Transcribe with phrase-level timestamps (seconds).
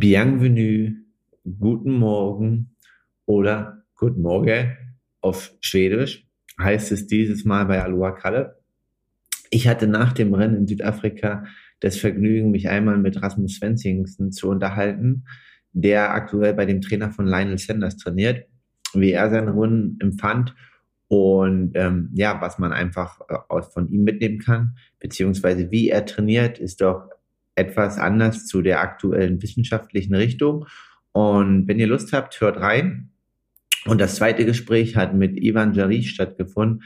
[0.00, 0.94] Bienvenue,
[1.44, 2.74] guten Morgen
[3.26, 4.74] oder Guten Morgen
[5.20, 6.26] auf Schwedisch
[6.58, 8.62] heißt es dieses Mal bei Aloha Kalle.
[9.50, 11.44] Ich hatte nach dem Rennen in Südafrika
[11.80, 15.26] das Vergnügen, mich einmal mit Rasmus Svensingsen zu unterhalten,
[15.72, 18.46] der aktuell bei dem Trainer von Lionel Sanders trainiert,
[18.94, 20.54] wie er seine Runden empfand
[21.08, 26.58] und ähm, ja, was man einfach äh, von ihm mitnehmen kann, beziehungsweise wie er trainiert,
[26.58, 27.10] ist doch
[27.54, 30.66] etwas anders zu der aktuellen wissenschaftlichen Richtung.
[31.12, 33.10] Und wenn ihr Lust habt, hört rein.
[33.86, 36.82] Und das zweite Gespräch hat mit Ivan Jari stattgefunden,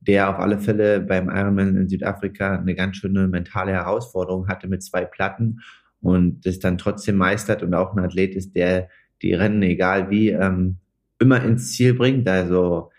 [0.00, 4.82] der auf alle Fälle beim Ironman in Südafrika eine ganz schöne mentale Herausforderung hatte mit
[4.82, 5.60] zwei Platten
[6.00, 8.88] und das dann trotzdem meistert und auch ein Athlet ist, der
[9.22, 10.76] die Rennen, egal wie, ähm,
[11.18, 12.28] immer ins Ziel bringt.
[12.28, 12.90] Also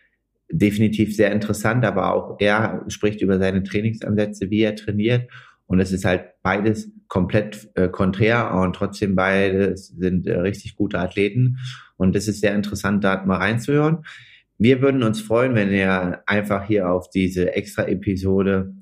[0.52, 5.30] definitiv sehr interessant, aber auch er spricht über seine Trainingsansätze, wie er trainiert.
[5.70, 10.98] Und es ist halt beides komplett äh, konträr und trotzdem beides sind äh, richtig gute
[10.98, 11.58] Athleten.
[11.96, 14.04] Und das ist sehr interessant, da mal reinzuhören.
[14.58, 18.74] Wir würden uns freuen, wenn ihr einfach hier auf diese extra Episode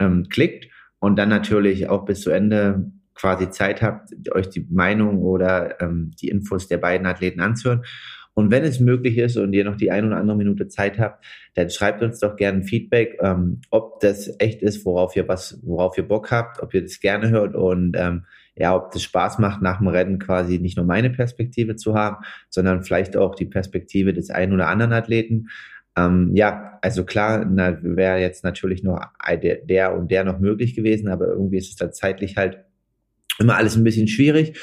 [0.00, 0.66] ähm, klickt
[0.98, 6.10] und dann natürlich auch bis zu Ende quasi Zeit habt, euch die Meinung oder ähm,
[6.20, 7.84] die Infos der beiden Athleten anzuhören.
[8.34, 11.24] Und wenn es möglich ist und ihr noch die ein oder andere Minute Zeit habt,
[11.54, 15.98] dann schreibt uns doch gerne Feedback, ähm, ob das echt ist, worauf ihr was, worauf
[15.98, 18.24] ihr Bock habt, ob ihr das gerne hört und ähm,
[18.54, 22.24] ja, ob das Spaß macht, nach dem Rennen quasi nicht nur meine Perspektive zu haben,
[22.50, 25.48] sondern vielleicht auch die Perspektive des einen oder anderen Athleten.
[25.96, 27.46] Ähm, ja, also klar,
[27.82, 29.00] wäre jetzt natürlich noch
[29.42, 32.64] der, der und der noch möglich gewesen, aber irgendwie ist es dann zeitlich halt
[33.38, 34.58] immer alles ein bisschen schwierig.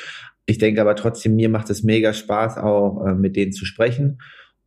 [0.49, 4.19] Ich denke aber trotzdem, mir macht es mega Spaß, auch äh, mit denen zu sprechen,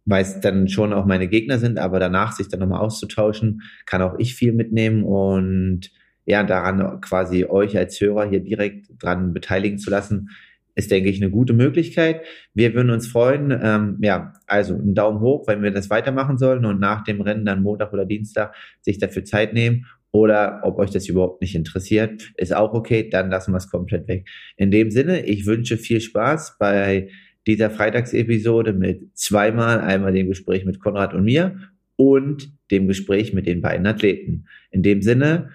[0.05, 4.00] weil es dann schon auch meine Gegner sind, aber danach sich dann nochmal auszutauschen, kann
[4.00, 5.91] auch ich viel mitnehmen und
[6.25, 10.30] ja, daran quasi euch als Hörer hier direkt dran beteiligen zu lassen,
[10.77, 12.22] ist, denke ich, eine gute Möglichkeit.
[12.55, 13.50] Wir würden uns freuen.
[13.50, 17.44] Ähm, ja, also einen Daumen hoch, wenn wir das weitermachen sollen und nach dem Rennen
[17.44, 22.33] dann Montag oder Dienstag sich dafür Zeit nehmen oder ob euch das überhaupt nicht interessiert,
[22.37, 24.28] ist auch okay, dann lassen wir es komplett weg.
[24.56, 27.09] In dem Sinne, ich wünsche viel Spaß bei
[27.47, 31.59] dieser Freitagsepisode mit zweimal, einmal dem Gespräch mit Konrad und mir
[31.97, 34.47] und dem Gespräch mit den beiden Athleten.
[34.71, 35.50] In dem Sinne,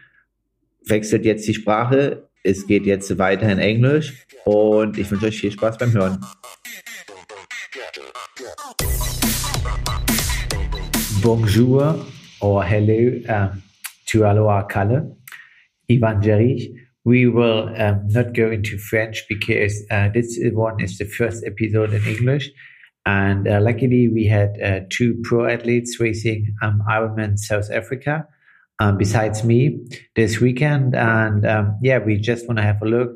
[0.85, 5.51] wechselt jetzt die Sprache, es geht jetzt weiter in Englisch und ich wünsche euch viel
[5.51, 6.19] Spaß beim Hören.
[11.21, 12.05] Bonjour
[12.39, 13.19] or hello.
[13.27, 13.66] Um
[14.07, 14.67] to Aloha
[15.89, 16.67] Yvan Jarrige.
[17.05, 21.93] We will um, not go into French because uh, this one is the first episode
[21.93, 22.49] in English.
[23.05, 28.27] And uh, luckily, we had uh, two pro athletes racing um, Ironman South Africa
[28.79, 29.79] um, besides me
[30.15, 30.95] this weekend.
[30.95, 33.11] And um, yeah, we just want to have a look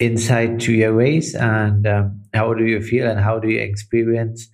[0.00, 4.48] inside to your race and um, how do you feel and how do you experience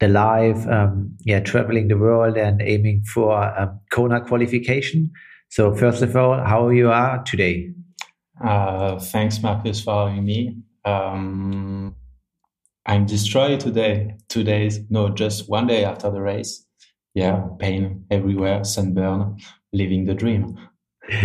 [0.00, 5.10] the live, um, yeah, traveling the world and aiming for a Kona qualification.
[5.50, 7.70] So first of all, how you are today?
[8.42, 10.56] Uh, thanks, Markus, for having me.
[10.84, 11.94] Um,
[12.86, 14.14] I'm destroyed today.
[14.28, 16.64] Two days, no, just one day after the race.
[17.14, 19.38] Yeah, pain everywhere, sunburn,
[19.72, 20.58] living the dream.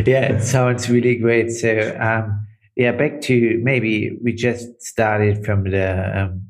[0.06, 1.52] Yeah, it sounds really great.
[1.52, 6.42] So, um, yeah, back to maybe we just started from the um,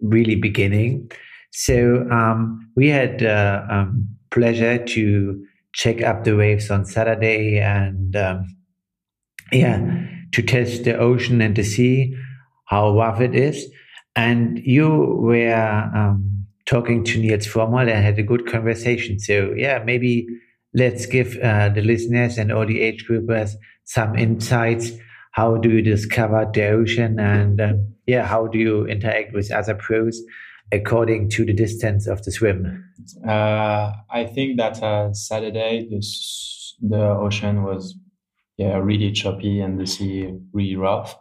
[0.00, 1.10] really beginning.
[1.56, 8.16] So um, we had uh, um, pleasure to check up the waves on Saturday and
[8.16, 8.44] um,
[9.52, 12.12] yeah, to test the ocean and the sea,
[12.66, 13.68] how rough it is.
[14.16, 19.20] And you were um, talking to Nils Frommhold and had a good conversation.
[19.20, 20.26] So yeah, maybe
[20.74, 23.52] let's give uh, the listeners and all the age groupers
[23.84, 24.90] some insights.
[25.30, 29.76] How do you discover the ocean and um, yeah, how do you interact with other
[29.76, 30.20] pros?
[30.72, 32.84] According to the distance of the swim?
[33.26, 36.02] Uh, I think that uh, Saturday the
[36.80, 37.96] the ocean was
[38.56, 41.16] yeah really choppy and the sea really rough.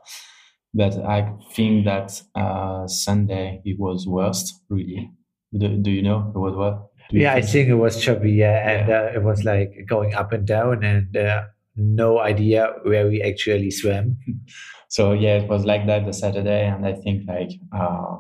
[0.74, 5.12] But I think that uh, Sunday it was worst really.
[5.56, 6.90] Do, do you know it was what?
[7.12, 7.46] Yeah, think?
[7.46, 8.32] I think it was choppy.
[8.32, 9.02] Yeah, and yeah.
[9.02, 11.44] Uh, it was like going up and down, and uh,
[11.76, 14.18] no idea where we actually swam.
[14.90, 18.18] so yeah, it was like that the Saturday, and I think like uh,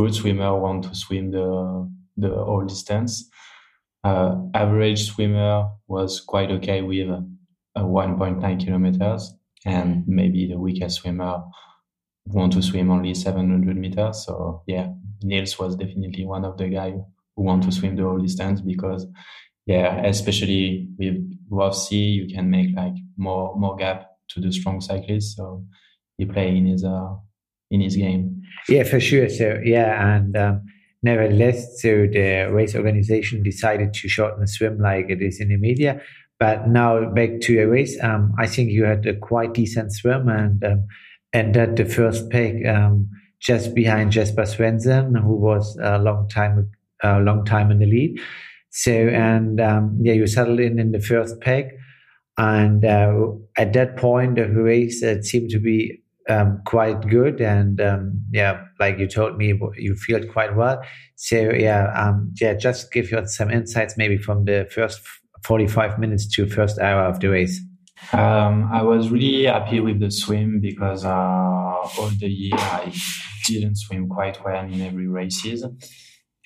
[0.00, 3.28] good swimmer want to swim the the whole distance.
[4.02, 7.08] Uh, average swimmer was quite okay with
[7.76, 11.42] a 1.9 kilometers, and maybe the weakest swimmer
[12.26, 14.24] want to swim only 700 meters.
[14.24, 14.88] So yeah,
[15.22, 16.98] Nils was definitely one of the guys
[17.36, 19.06] who want to swim the whole distance because
[19.66, 21.16] yeah, especially with
[21.50, 25.36] rough sea, you can make like more more gap to the strong cyclists.
[25.36, 25.64] So
[26.16, 27.14] he play in his uh,
[27.70, 28.42] in his game.
[28.68, 29.28] Yeah, for sure.
[29.28, 30.62] So yeah, and um,
[31.02, 35.56] nevertheless, so the race organization decided to shorten the swim like it is in the
[35.56, 36.00] media.
[36.38, 38.02] But now back to your race.
[38.02, 40.86] Um, I think you had a quite decent swim and um,
[41.32, 43.08] entered the first peg um,
[43.40, 46.70] just behind Jesper Svensson, who was a long time
[47.02, 48.20] a long time in the lead.
[48.70, 51.70] So and um, yeah, you settled in in the first peg,
[52.38, 53.12] and uh,
[53.56, 57.40] at that point the race it seemed to be um, quite good.
[57.40, 60.82] And um, yeah like you told me you feel quite well.
[61.16, 65.00] So yeah um, yeah just give you some insights maybe from the first
[65.44, 67.60] 45 minutes to first hour of the race.
[68.12, 72.92] Um, I was really happy with the swim because uh, all the year I
[73.46, 75.64] didn't swim quite well in every races.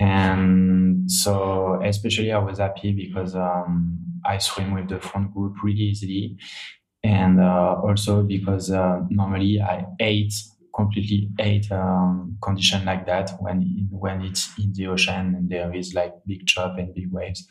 [0.01, 5.79] And so especially I was happy because um, I swim with the front group really
[5.79, 6.37] easily
[7.05, 10.33] and uh, also because uh, normally I hate
[10.75, 15.95] completely hate um, condition like that when when it's in the ocean and there is
[15.95, 17.47] like big chop and big waves.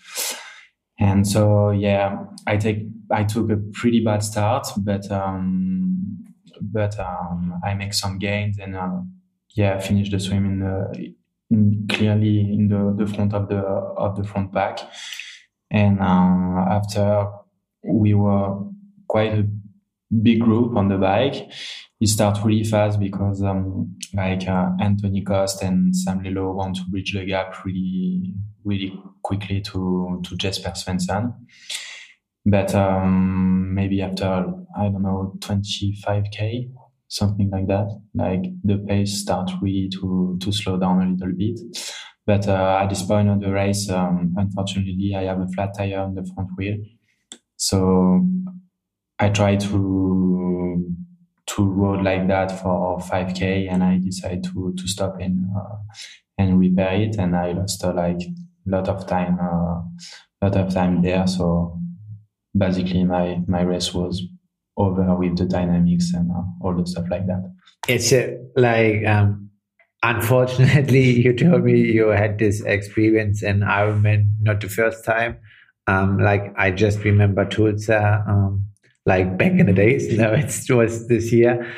[1.00, 2.80] And so yeah, I take
[3.12, 6.26] I took a pretty bad start, but um,
[6.62, 9.02] but um, I make some gains and uh,
[9.56, 11.14] yeah, finish the swim in the
[11.52, 14.80] in, clearly in the, the front of the of the front pack.
[15.70, 17.28] And uh, after
[17.84, 18.73] we were
[19.14, 19.48] quite a
[20.24, 21.36] big group on the bike.
[22.02, 26.84] It starts really fast because um, like uh, Anthony Costes and Sam Laidlow want to
[26.90, 28.34] bridge the gap really,
[28.64, 31.34] really quickly to to Jesper Svensson.
[32.46, 34.46] But um, maybe after
[34.78, 36.72] I don't know 25k,
[37.08, 41.60] something like that, like the pace starts really to to slow down a little bit.
[42.26, 46.00] But uh, at this point of the race, um, unfortunately, I have a flat tire
[46.00, 46.78] on the front wheel,
[47.58, 48.26] so
[49.24, 50.96] I tried to
[51.46, 55.78] to road like that for 5k and I decided to to stop and uh,
[56.38, 59.80] and repair it and I lost uh, like a lot of time uh,
[60.42, 61.26] lot of time there.
[61.26, 61.80] So
[62.58, 64.22] basically my my race was
[64.76, 67.44] over with the dynamics and uh, all the stuff like that.
[67.88, 69.52] It's uh, like um
[70.04, 75.38] unfortunately you told me you had this experience in Ironman not the first time.
[75.88, 78.66] Um like I just remember Tulsa um
[79.06, 80.12] like back in the days.
[80.18, 81.72] Know, it was this year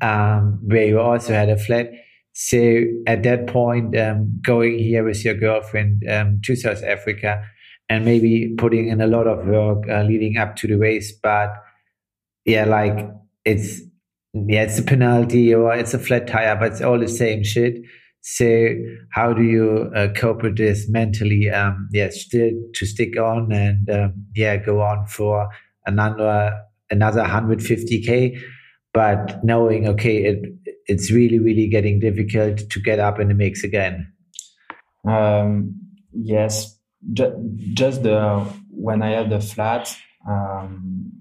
[0.00, 1.90] um, where you also had a flat.
[2.32, 7.42] So at that point, um, going here with your girlfriend um, to South Africa
[7.88, 11.50] and maybe putting in a lot of work uh, leading up to the race, but
[12.44, 13.10] yeah, like
[13.44, 13.80] it's
[14.32, 17.82] yeah, it's a penalty or it's a flat tire, but it's all the same shit.
[18.22, 18.74] So
[19.12, 21.50] how do you uh, cope with this mentally?
[21.50, 25.48] Um, yeah, still to stick on and um, yeah, go on for
[25.86, 26.52] another
[26.90, 28.38] another 150k
[28.92, 30.38] but knowing okay it
[30.86, 34.12] it's really really getting difficult to get up in the mix again.
[35.06, 35.74] Um,
[36.12, 36.78] yes
[37.12, 39.94] ju- just the when i had the flat
[40.28, 41.12] um,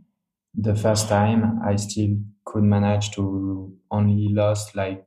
[0.56, 5.06] the first time i still could manage to only lost like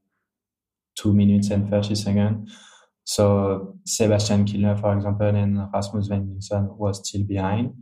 [0.97, 2.59] two minutes and 30 seconds.
[3.05, 7.75] So sebastian Kienle, for example and rasmus Svenningsson was still behind.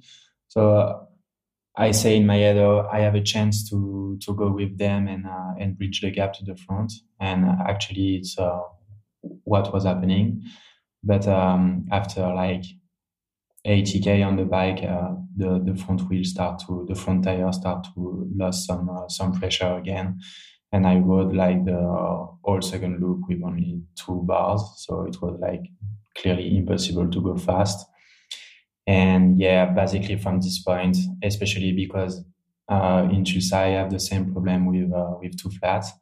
[0.48, 1.08] So
[1.76, 5.08] I say in my head, oh, I have a chance to to go with them
[5.08, 6.92] and uh, and bridge the gap to the front.
[7.20, 8.60] And actually, it's uh,
[9.44, 10.42] what was happening.
[11.02, 12.64] But um, after like
[13.64, 17.86] 80k on the bike, uh, the the front wheel start to the front tire start
[17.94, 20.18] to lose some uh, some pressure again,
[20.72, 21.80] and I rode like the
[22.44, 25.62] whole second loop with only two bars, so it was like
[26.16, 27.86] clearly impossible to go fast.
[28.90, 32.24] And yeah, basically from this point, especially because
[32.68, 35.92] uh, in Tulsa I have the same problem with uh, with two flats.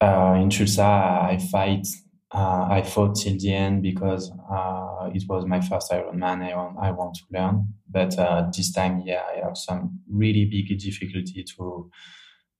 [0.00, 1.88] Uh, in Tulsa I fight,
[2.32, 6.42] uh, I fought till the end because uh, it was my first Ironman.
[6.48, 10.44] I want I want to learn, but uh, this time, yeah, I have some really
[10.44, 11.90] big difficulty to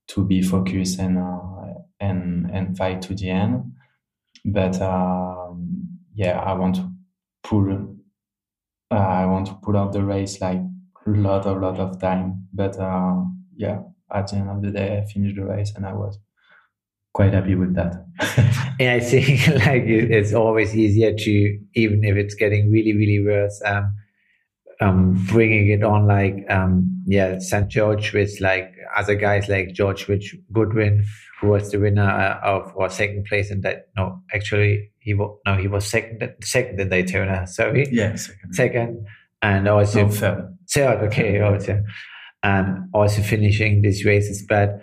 [0.09, 1.19] to be focused and
[2.01, 3.75] and and fight to the end.
[4.45, 6.91] But um, yeah, I want to
[7.45, 8.00] pull
[8.91, 10.61] uh, I want to put out the race like
[11.07, 12.49] a lot, a lot of time.
[12.53, 13.23] But uh,
[13.57, 13.83] yeah,
[14.13, 16.19] at the end of the day, I finished the race and I was
[17.13, 18.05] quite happy with that.
[18.81, 23.61] yeah, I think like it's always easier to, even if it's getting really, really worse,
[23.65, 23.95] um,
[24.81, 27.69] um, bringing it on like, um, yeah, St.
[27.69, 31.05] George with like other guys like George Rich Goodwin,
[31.41, 33.89] who was the winner uh, of or second place in that.
[33.97, 37.49] No, actually, he was no, he was second second in Daytona.
[37.49, 39.07] Sorry, yeah, second, second,
[39.43, 40.57] and also no, third.
[40.73, 41.83] Third, okay, also,
[42.45, 44.81] and also finishing these races, but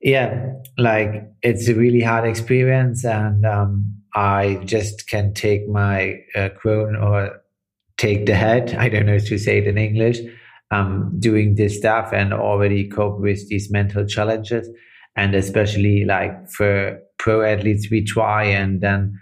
[0.00, 6.48] Yeah, like it's a really hard experience, and um, I just can take my uh,
[6.60, 7.40] quote or
[7.98, 8.74] take the head.
[8.74, 10.18] I don't know to say it in English.
[10.72, 14.68] Um, doing this stuff and already cope with these mental challenges,
[15.16, 19.20] and especially like for pro athletes, we try and then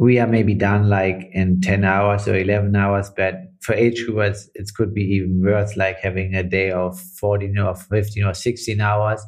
[0.00, 3.10] we are maybe done like in 10 hours or 11 hours.
[3.16, 7.56] But for age groupers it could be even worse like having a day of 14
[7.58, 9.22] or 15 or 16 hours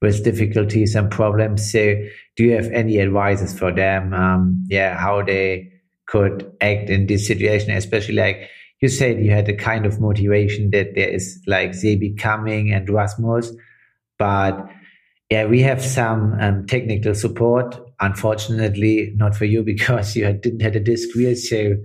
[0.00, 1.70] with difficulties and problems.
[1.70, 1.94] So
[2.36, 4.12] do you have any advices for them?
[4.12, 5.70] Um, yeah how they
[6.06, 8.48] could act in this situation especially like
[8.84, 12.88] you said you had a kind of motivation that there is like Sebi coming and
[12.88, 13.52] Rasmus
[14.18, 14.68] but
[15.30, 17.76] yeah, we have some um, technical support.
[18.00, 21.34] Unfortunately, not for you because you didn't have a disc wheel.
[21.34, 21.76] So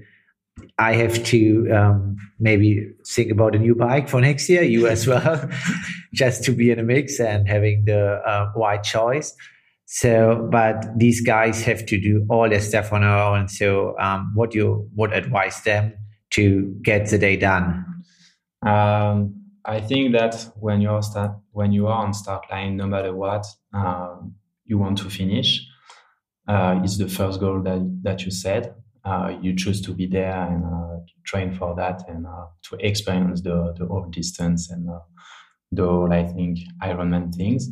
[0.77, 4.63] I have to um, maybe think about a new bike for next year.
[4.63, 5.49] You as well,
[6.13, 9.35] just to be in a mix and having the uh, wide choice.
[9.91, 13.47] So, but these guys have to do all their stuff on their own.
[13.47, 15.93] So, um, what you would advise them
[16.31, 17.85] to get the day done?
[18.65, 23.13] Um, I think that when you're start when you are on start line, no matter
[23.13, 25.65] what um, you want to finish,
[26.47, 28.75] uh, the first goal that that you set.
[29.05, 33.41] Uh, you choose to be there and uh, train for that and uh, to experience
[33.41, 34.99] the the whole distance and uh,
[35.71, 37.69] the whole I think Ironman things.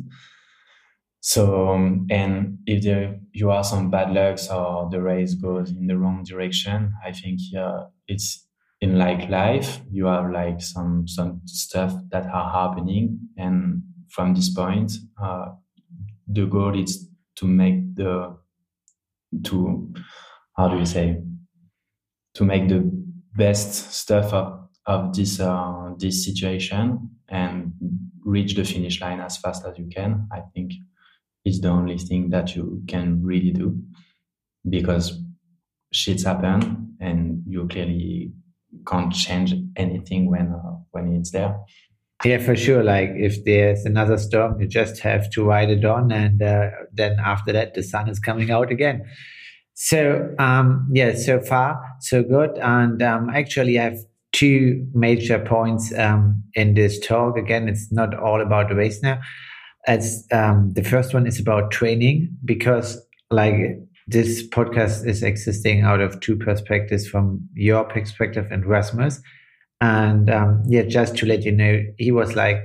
[1.20, 5.86] So um, and if there you are some bad lucks or the race goes in
[5.86, 8.47] the wrong direction, I think yeah, it's
[8.80, 13.18] in like life you have like some some stuff that are happening.
[13.36, 14.92] And from this point
[15.22, 15.46] uh,
[16.26, 18.36] the goal is to make the
[19.44, 19.92] to
[20.56, 21.22] how do you say?
[22.34, 22.90] To make the
[23.36, 27.72] best stuff of, of this uh, this situation and
[28.24, 30.28] reach the finish line as fast as you can.
[30.32, 30.72] I think
[31.44, 33.80] is the only thing that you can really do
[34.68, 35.20] because
[35.94, 38.32] shits happen and you clearly
[38.86, 41.58] can't change anything when uh, when it's there.
[42.24, 42.82] Yeah, for sure.
[42.82, 47.18] Like if there's another storm, you just have to ride it on, and uh, then
[47.24, 49.04] after that, the sun is coming out again.
[49.74, 52.58] So um, yeah, so far so good.
[52.58, 53.98] And um, actually, I have
[54.32, 57.36] two major points um, in this talk.
[57.36, 59.20] Again, it's not all about the race now.
[59.86, 63.54] As um, the first one is about training because like
[64.08, 69.20] this podcast is existing out of two perspectives from your perspective and Rasmus.
[69.82, 72.58] And um, yeah, just to let you know, he was like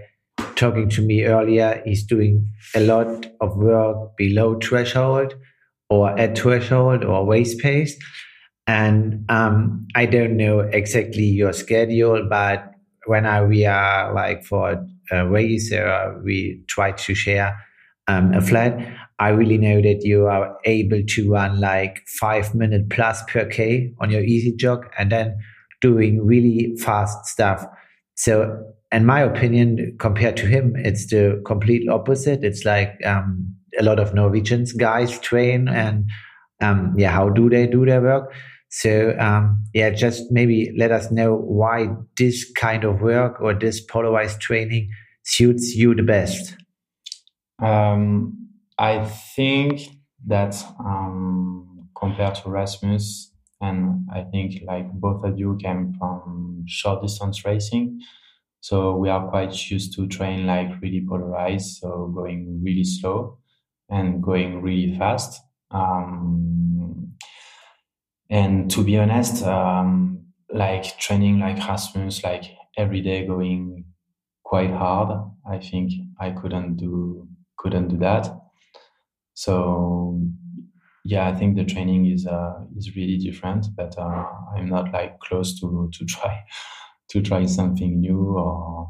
[0.56, 1.82] talking to me earlier.
[1.86, 5.36] He's doing a lot of work below threshold
[5.90, 7.98] or at threshold or waist pace.
[8.66, 12.72] And um, I don't know exactly your schedule, but
[13.06, 14.82] when I, we are like for
[15.12, 17.60] a race, uh, we try to share
[18.08, 18.80] um, a flat.
[19.24, 23.94] I really know that you are able to run like five minute plus per K
[24.02, 25.38] on your easy jog and then
[25.80, 27.66] doing really fast stuff.
[28.16, 28.62] So,
[28.92, 32.44] in my opinion, compared to him, it's the complete opposite.
[32.44, 36.04] It's like um, a lot of Norwegians guys train and
[36.62, 38.30] um, yeah, how do they do their work?
[38.72, 41.88] So um, yeah, just maybe let us know why
[42.18, 44.90] this kind of work or this polarized training
[45.24, 46.58] suits you the best.
[47.62, 48.43] Um,
[48.84, 49.74] I think
[50.28, 57.02] that um, compared to Rasmus, and I think like both of you came from short
[57.02, 58.02] distance racing,
[58.60, 63.38] so we are quite used to train like really polarized, so going really slow
[63.90, 65.42] and going really fast.
[65.72, 67.14] Um,
[68.30, 72.46] and to be honest, um, like training like Rasmus, like
[72.78, 73.86] every day going
[74.44, 75.10] quite hard,
[75.50, 78.43] I think I couldn't do couldn't do that.
[79.34, 80.20] So
[81.06, 84.26] yeah, I think the training is uh, is really different, but uh,
[84.56, 86.44] I'm not like close to to try
[87.10, 88.90] to try something new or.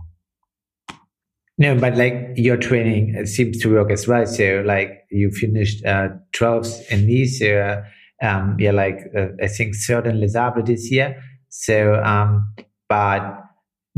[1.59, 4.25] No, but like your training seems to work as well.
[4.25, 7.83] So like you finished uh, 12th in Nice, so,
[8.23, 10.33] um, yeah, like uh, I think third in Les
[10.65, 11.21] this year.
[11.49, 12.55] So, um,
[12.89, 13.39] but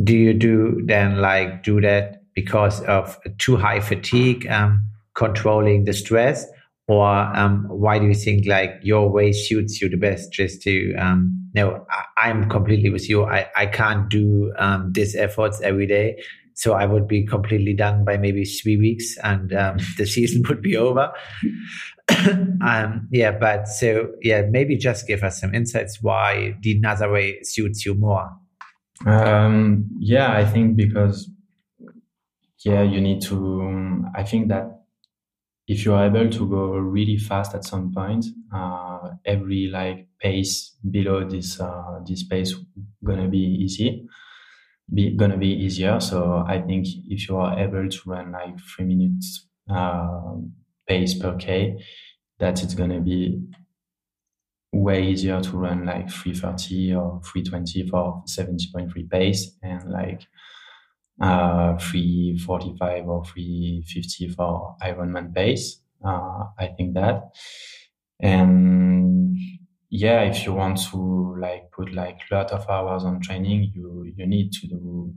[0.03, 4.45] do you do then like do that because of too high fatigue?
[4.47, 6.45] Um, controlling the stress
[6.87, 10.31] or um, why do you think like your way suits you the best?
[10.31, 11.85] Just to um no
[12.17, 13.23] I, am completely with you.
[13.23, 16.21] I i can't do um these efforts every day.
[16.53, 20.61] So i would be completely done by maybe three weeks and um, the season would
[20.61, 21.11] be over.
[22.61, 27.39] Um yeah but so yeah maybe just give us some insights why the another way
[27.41, 28.29] suits you more.
[29.07, 31.29] Um yeah i think because
[32.59, 34.84] yeah you need to i think that
[35.67, 41.27] if you're able to go really fast at some point, uh, every like pace below
[41.27, 42.55] this uh, this pace
[43.03, 44.07] gonna be easy,
[44.93, 45.99] be gonna be easier.
[45.99, 50.35] So I think if you are able to run like three minutes uh,
[50.87, 51.77] pace per k,
[52.39, 53.41] that it's gonna be
[54.73, 60.21] way easier to run like 330 or 320 for 70.3 pace and like
[61.19, 65.81] uh, 345 or 350 for Ironman pace.
[66.03, 67.35] Uh, I think that.
[68.19, 69.37] And
[69.89, 74.11] yeah, if you want to like put like a lot of hours on training, you,
[74.15, 75.13] you need to do,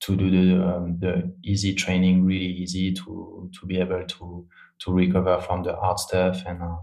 [0.00, 4.46] to do the, um, the easy training really easy to, to be able to,
[4.80, 6.76] to recover from the hard stuff and, uh,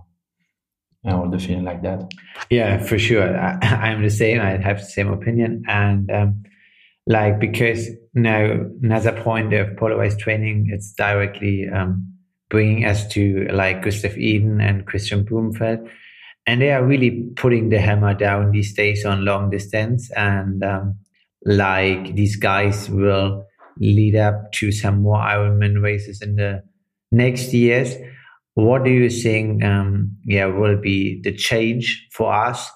[1.04, 2.12] and all the feeling like that.
[2.50, 3.38] Yeah, for sure.
[3.38, 3.58] I,
[3.92, 4.40] am the same.
[4.40, 5.64] I have the same opinion.
[5.68, 6.44] And, um,
[7.08, 12.08] like because now another point of polarized training it's directly um,
[12.50, 15.90] bringing us to like gustav Iden and kristian blummenfelt
[16.48, 20.10] and they are really putting the hammer down these days on long distance.
[20.16, 20.98] And um,
[21.46, 23.46] like these guys will
[23.78, 26.64] lead up to some more ironman races in the
[27.12, 27.96] next years.
[28.56, 32.70] What do you think um, yeah will be the change for us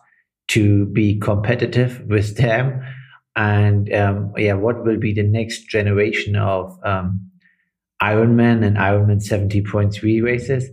[0.47, 2.81] to be competitive with them
[3.35, 7.19] and um, yeah, what will be the next generation of um,
[8.01, 10.69] Ironman and Ironman 70.3 races,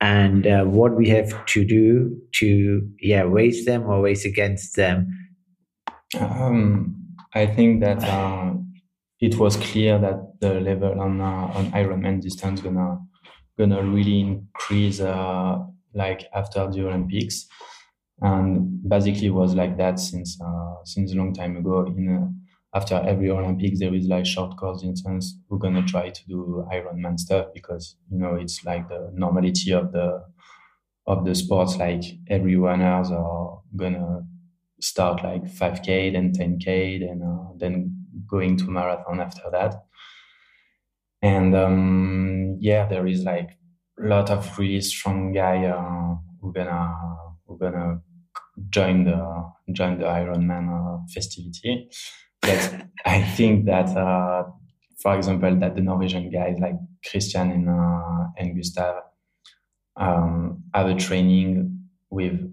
[0.00, 5.06] and uh, what we have to do to yeah race them or race against them.
[6.20, 6.96] Um,
[7.34, 8.54] I think that uh,
[9.20, 12.98] it was clear that the level on uh, on Ironman distance gonna
[13.58, 15.58] gonna really increase uh,
[15.94, 17.46] like after the Olympics
[18.20, 21.86] and basically was like that since uh, since a long time ago.
[21.86, 25.38] In uh, after every Olympics, there is like short course distance.
[25.48, 29.92] We're gonna try to do Ironman stuff because you know it's like the normality of
[29.92, 30.22] the
[31.06, 31.76] of the sports.
[31.76, 34.22] Like every runners are gonna
[34.80, 39.74] start like 5k, then 10k, then uh, then going to marathon after that.
[41.22, 43.58] And um, yeah, there is like
[43.98, 46.94] a lot of really strong guy uh, who gonna
[47.46, 48.02] who gonna
[48.70, 51.88] join the join the Ironman uh, festivity.
[52.42, 54.44] But I think that, uh,
[55.02, 59.02] for example, that the Norwegian guys like Kristian and uh, and Gustav
[59.96, 62.52] um, have a training with.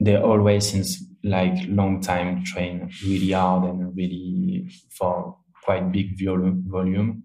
[0.00, 7.24] They always since like long time train really hard and really for quite big volume,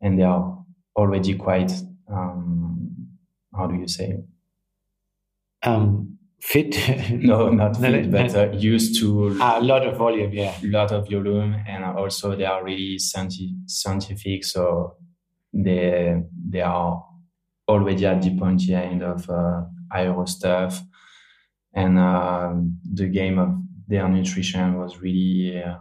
[0.00, 0.64] and they are
[0.96, 1.72] already quite
[2.08, 3.08] um,
[3.54, 4.22] how do you say
[5.62, 6.18] um,
[6.50, 6.76] fit?
[7.10, 10.54] No not fit but uh, used to a lot of volume yeah.
[10.62, 14.96] a lot of volume and also they are really scientific so
[15.52, 17.04] they they are
[17.68, 19.62] already at the pointy end of uh,
[19.94, 20.82] aero stuff.
[21.72, 23.54] And uh, the game of
[23.86, 25.76] their nutrition was really uh,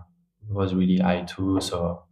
[0.49, 2.03] was really high too so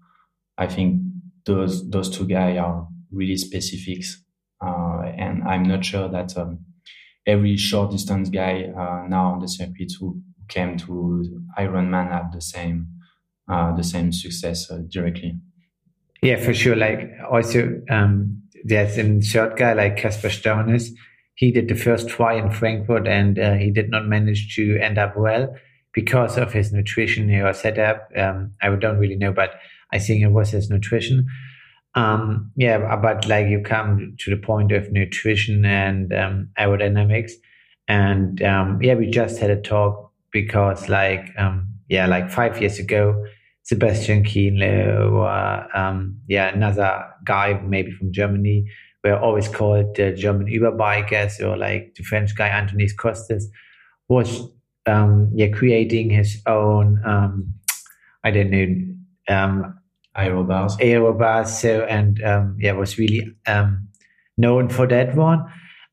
[0.57, 1.01] i think
[1.45, 4.23] those those two guys are really specifics
[4.61, 6.59] uh, and i'm not sure that um,
[7.27, 12.41] every short distance guy uh, now on the circuit who came to Ironman have the
[12.41, 12.87] same
[13.49, 15.37] uh, the same success uh, directly.
[16.21, 16.75] Yeah, for sure.
[16.75, 20.89] Like also, um, there's a short guy like Kasper Stornes.
[21.35, 24.97] He did the first try in Frankfurt and uh, he did not manage to end
[24.97, 25.55] up well
[25.93, 28.09] because of his nutrition or setup.
[28.17, 29.51] Um, I don't really know, but
[29.93, 31.27] I think it was his nutrition.
[31.97, 37.31] Um, yeah, but like you come to the point of nutrition and um, aerodynamics,
[37.87, 42.77] and um, yeah, we just had a talk because like um, yeah, like five years
[42.77, 43.25] ago,
[43.63, 48.69] Sebastian Kienle or um, yeah, another guy maybe from Germany
[49.03, 53.47] were always called the German Überbikers or like the French guy Anthony Costes
[54.07, 54.41] was
[54.85, 57.01] um, yeah creating his own
[58.23, 59.73] I don't know
[60.17, 60.77] Aerobars.
[60.79, 61.47] Aerobars.
[61.47, 63.87] So, and um, yeah, was really um,
[64.37, 65.45] known for that one.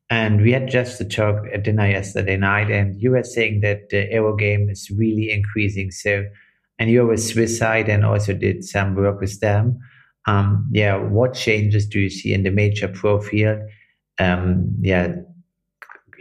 [0.09, 3.89] And we had just a talk at dinner yesterday night, and you were saying that
[3.89, 5.89] the aero game is really increasing.
[5.89, 6.25] So,
[6.77, 9.79] and you were with Swiss Side and also did some work with them.
[10.27, 13.59] Um, yeah, what changes do you see in the major pro field?
[14.19, 15.15] Um, yeah,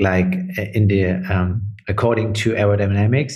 [0.00, 3.34] like in the um, according to aerodynamics,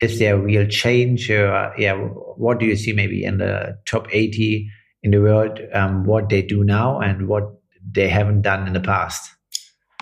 [0.00, 4.06] is there a real change or yeah what do you see maybe in the top
[4.10, 4.68] 80
[5.02, 7.44] in the world um, what they do now and what
[7.92, 9.30] they haven't done in the past?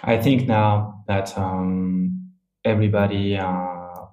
[0.03, 2.31] I think now that um,
[2.65, 3.45] everybody uh,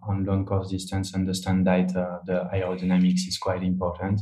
[0.08, 4.22] on long course distance understand that uh, the aerodynamics is quite important.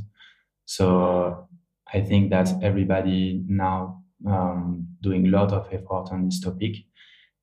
[0.66, 1.50] So
[1.94, 6.76] i think that everybody now um, doing a lot of effort on this topic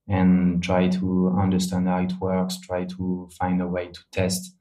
[0.09, 4.55] and try to understand how it works, try to find a way to test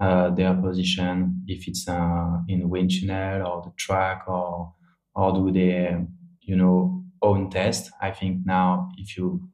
[0.00, 4.72] uh, their position, if it's uh, in the wind tunnel or the track, or
[5.14, 5.96] or do they,
[6.40, 7.90] you know, own test.
[8.00, 9.48] I think now if you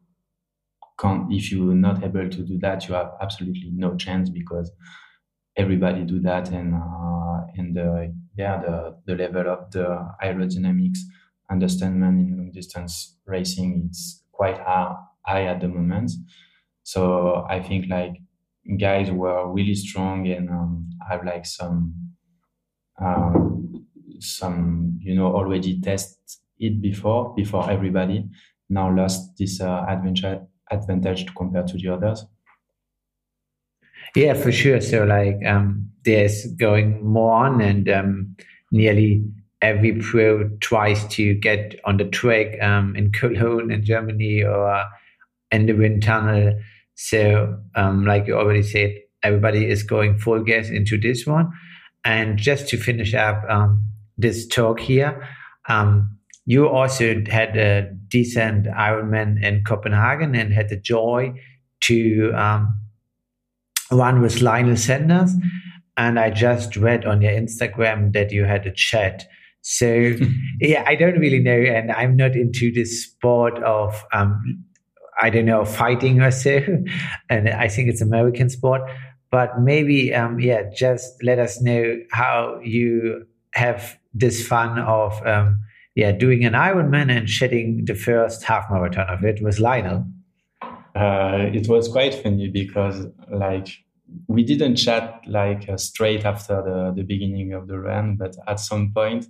[0.99, 4.71] can't, if you're not able to do that, you have absolutely no chance because
[5.57, 10.99] everybody do that and uh, and the yeah the the level of the aerodynamics
[11.51, 14.95] understanding in long distance racing it's quite high,
[15.27, 16.11] high at the moment.
[16.83, 18.15] So I think like
[18.79, 21.95] guys were really strong and um, have like some
[23.01, 23.87] um,
[24.19, 28.29] some you know already test it before before everybody
[28.69, 32.25] now lost this uh, advantage advantage compared to the others
[34.15, 38.37] yeah for sure so like um there's going more on and um
[38.71, 39.25] nearly
[39.63, 44.85] every pro tries to get on the track um in Cologne in Germany or
[45.53, 46.55] in the wind tunnel
[47.03, 51.51] so, um, like you already said, everybody is going full gas into this one.
[52.05, 53.83] And just to finish up um,
[54.19, 55.27] this talk here,
[55.71, 61.33] um, you also had a decent Ironman in Copenhagen and had the joy
[61.83, 62.79] to um,
[63.91, 65.33] run with Lionel Sanders.
[65.97, 69.27] And I just read on your Instagram that you had a chat.
[69.63, 70.17] So,
[70.61, 74.67] yeah, I don't really know, and I'm not into this sport of um,
[75.21, 76.61] I don't know, fighting or so.
[77.31, 78.83] and I think it's American sport.
[79.31, 85.61] But maybe, um, yeah, just let us know how you have this fun of, um,
[85.95, 90.05] yeah, doing an Ironman and shedding the first half marathon of it with Lionel.
[90.97, 93.69] Uh, it was quite funny because, like,
[94.27, 98.59] we didn't chat like uh, straight after the, the beginning of the run, but at
[98.59, 99.27] some point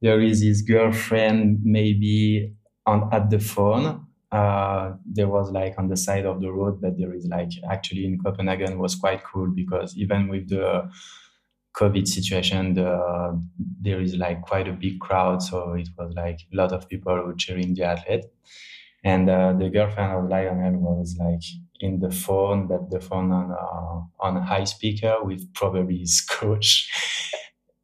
[0.00, 2.52] there is his girlfriend maybe
[2.86, 6.98] on at the phone uh, there was like on the side of the road, but
[6.98, 10.90] there is like actually in Copenhagen was quite cool because even with the
[11.76, 13.40] COVID situation, the,
[13.80, 15.42] there is like quite a big crowd.
[15.42, 18.24] So it was like a lot of people were cheering the athlete.
[19.04, 21.42] And uh, the girlfriend of Lionel was like
[21.80, 26.90] in the phone, but the phone on uh, on high speaker with probably his coach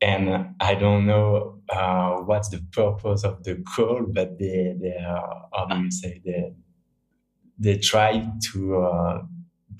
[0.04, 5.48] and I don't know uh, what's the purpose of the call, but they they are
[5.54, 6.52] how do you say they
[7.58, 9.22] they try to uh,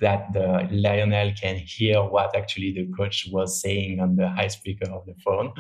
[0.00, 4.90] that the Lionel can hear what actually the coach was saying on the high speaker
[4.90, 5.52] of the phone.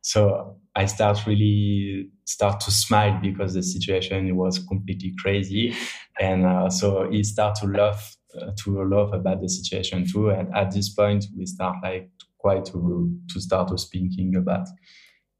[0.00, 5.74] So I start really start to smile because the situation was completely crazy,
[6.20, 10.30] and uh, so he start to laugh uh, to laugh about the situation too.
[10.30, 12.10] And at this point, we start like
[12.56, 14.66] to to start speaking about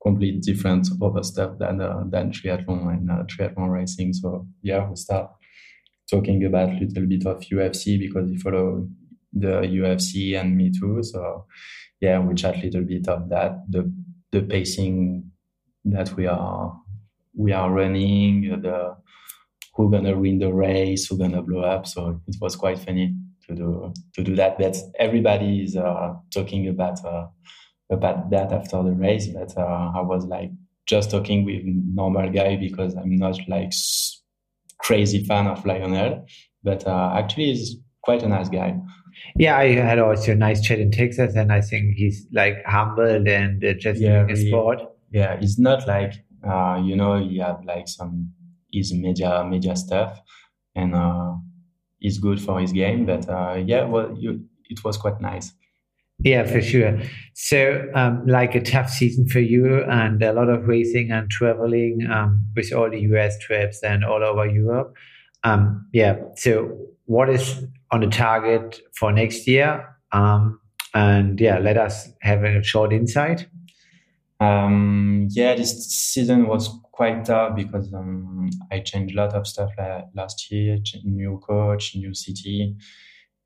[0.02, 4.12] complete different other stuff than uh, than triathlon and uh, triathlon racing.
[4.12, 5.30] So yeah, we start
[6.10, 8.88] talking about a little bit of UFC because we follow
[9.32, 11.02] the UFC and me too.
[11.02, 11.46] So
[12.00, 13.92] yeah, we chat a little bit of that, the
[14.32, 15.30] the pacing
[15.84, 16.80] that we are
[17.36, 18.96] we are running, the
[19.74, 21.86] who gonna win the race, who gonna blow up.
[21.86, 23.14] So it was quite funny
[23.48, 24.58] to do to do that.
[24.58, 27.26] But everybody is uh, talking about uh,
[27.90, 29.28] about that after the race.
[29.28, 30.50] But uh, I was like
[30.86, 33.72] just talking with normal guy because I'm not like
[34.78, 36.24] crazy fan of Lionel,
[36.62, 38.78] but uh, actually he's quite a nice guy.
[39.36, 43.26] Yeah, I had also a nice chat in Texas, and I think he's like humbled
[43.26, 44.80] and uh, just yeah, doing a sport.
[45.10, 46.14] Yeah, he's not like
[46.46, 48.30] uh, you know he have like some
[48.72, 50.20] his media media stuff,
[50.74, 50.94] and
[52.00, 53.06] is good for his game.
[53.06, 55.52] But uh, yeah, well, you, it was quite nice.
[56.20, 57.00] Yeah, for sure.
[57.34, 62.08] So, um, like a tough season for you, and a lot of racing and traveling
[62.10, 64.96] um, with all the US trips and all over Europe.
[65.44, 66.16] Um, yeah.
[66.34, 69.96] So, what is on the target for next year?
[70.10, 70.60] Um,
[70.92, 73.46] and yeah, let us have a short insight.
[74.40, 79.70] Um, yeah, this season was quite tough because um, I changed a lot of stuff
[80.16, 82.74] last year, new coach, new city.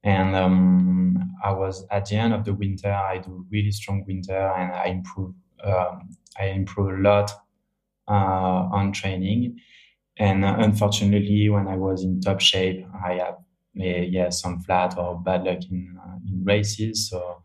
[0.02, 4.38] And um, I was at the end of the winter, I do really strong winter
[4.38, 7.30] and I improve, um, I improve a lot
[8.08, 9.60] uh, on training.
[10.18, 13.34] And uh, unfortunately, when I was in top shape, I had
[13.78, 17.10] uh, yeah, some flat or bad luck in, uh, in races.
[17.10, 17.41] So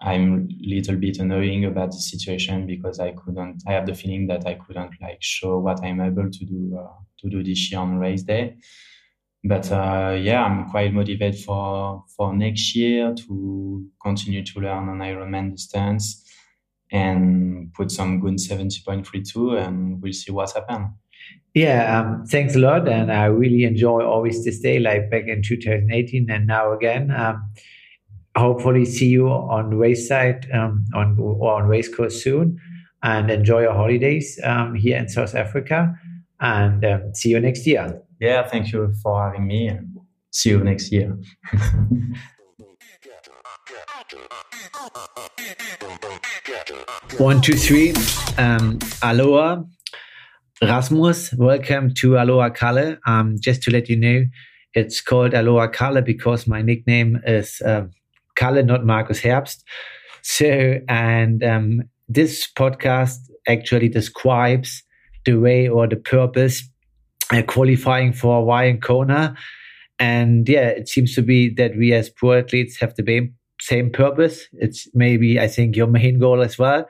[0.00, 3.62] I'm a little bit annoying about the situation because I couldn't.
[3.66, 6.92] I have the feeling that I couldn't like show what I'm able to do uh,
[7.20, 8.56] to do this year on race day.
[9.44, 14.98] But uh, yeah, I'm quite motivated for for next year to continue to learn on
[14.98, 16.24] Ironman distance
[16.90, 20.88] and put some good 70.32 and we'll see what's happened.
[21.54, 25.42] Yeah, um, thanks a lot, and I really enjoy always this day, like back in
[25.42, 27.10] 2018 and now again.
[27.10, 27.50] Um,
[28.36, 32.58] hopefully, see you on Wayside um, on or on Race Course soon,
[33.02, 35.94] and enjoy your holidays um, here in South Africa.
[36.40, 38.00] And um, see you next year.
[38.20, 39.96] Yeah, thank you for having me, and
[40.30, 41.16] see you next year.
[47.18, 47.94] One, two, three.
[48.36, 49.62] Um, aloha.
[50.62, 52.96] Rasmus, welcome to Aloha Kalle.
[53.06, 54.24] Um, just to let you know,
[54.74, 57.90] it's called Aloha Kalle because my nickname is um,
[58.38, 59.64] Kalle, not Markus Herbst.
[60.22, 64.82] So, and um, this podcast actually describes
[65.24, 66.68] the way or the purpose
[67.32, 69.34] uh, qualifying for Hawaii and Kona.
[69.98, 74.46] And yeah, it seems to be that we as pro athletes have the same purpose.
[74.52, 76.86] It's maybe, I think, your main goal as well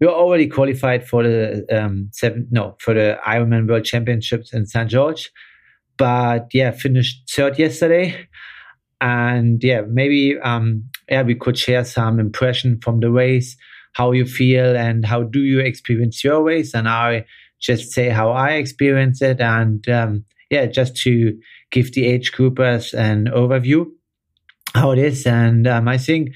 [0.00, 4.88] you're already qualified for the um, seven no for the Ironman World Championships in St
[4.88, 5.30] George,
[5.96, 8.26] but yeah, finished third yesterday,
[9.00, 13.56] and yeah, maybe um, yeah we could share some impression from the race,
[13.94, 17.24] how you feel, and how do you experience your race, and I
[17.60, 21.38] just say how I experience it, and um, yeah, just to
[21.70, 23.86] give the age groupers an overview
[24.74, 26.30] how it is, and um, I think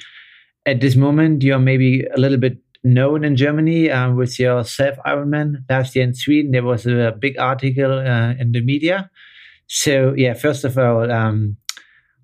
[0.66, 4.96] at this moment you're maybe a little bit known in Germany uh, with your self
[5.06, 6.52] Ironman last year in Sweden.
[6.52, 9.10] There was a big article uh, in the media.
[9.66, 11.56] So yeah, first of all, um,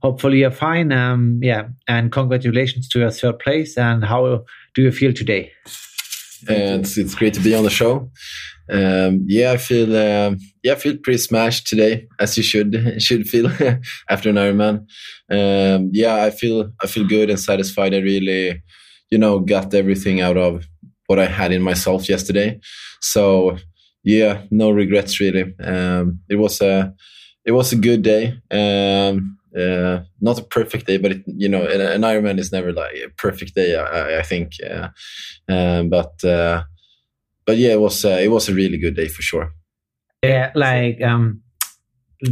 [0.03, 0.93] hopefully you're fine.
[0.93, 3.77] Um, yeah, and congratulations to your third place.
[3.77, 5.53] And how do you feel today?
[6.49, 8.11] And it's, it's great to be on the show.
[8.71, 13.29] Um, yeah, I feel uh, yeah, I feel pretty smashed today, as you should should
[13.29, 13.47] feel
[14.09, 14.87] after an Ironman.
[15.31, 17.95] Um, yeah, I feel I feel good and satisfied.
[17.95, 18.63] I really
[19.11, 20.67] you know, got everything out of
[21.07, 22.61] what I had in myself yesterday.
[23.01, 23.59] So
[24.05, 25.55] yeah, no regrets really.
[25.63, 26.95] Um, it was a
[27.45, 28.39] it was a good day.
[28.51, 32.73] Um, uh, not a perfect day, but it, you know, an, an, Ironman is never
[32.73, 33.77] like a perfect day.
[33.77, 34.89] I, I think, uh,
[35.49, 36.65] um, but uh,
[37.47, 39.53] but yeah, it was it was a really good day for sure.
[40.23, 41.43] Yeah, like um,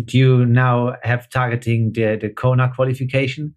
[0.04, 3.54] do you now have targeting the the Kona qualification?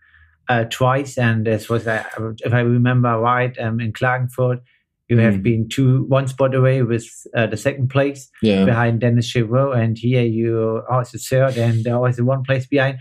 [0.52, 2.04] uh, twice, and this was, uh,
[2.44, 4.60] if I remember right, um, in Klagenfurt.
[5.08, 5.44] You have mm.
[5.44, 8.64] been two one spot away with uh, the second place yeah.
[8.64, 13.00] behind Denis Chevrot, and here you are the third, and was one place behind.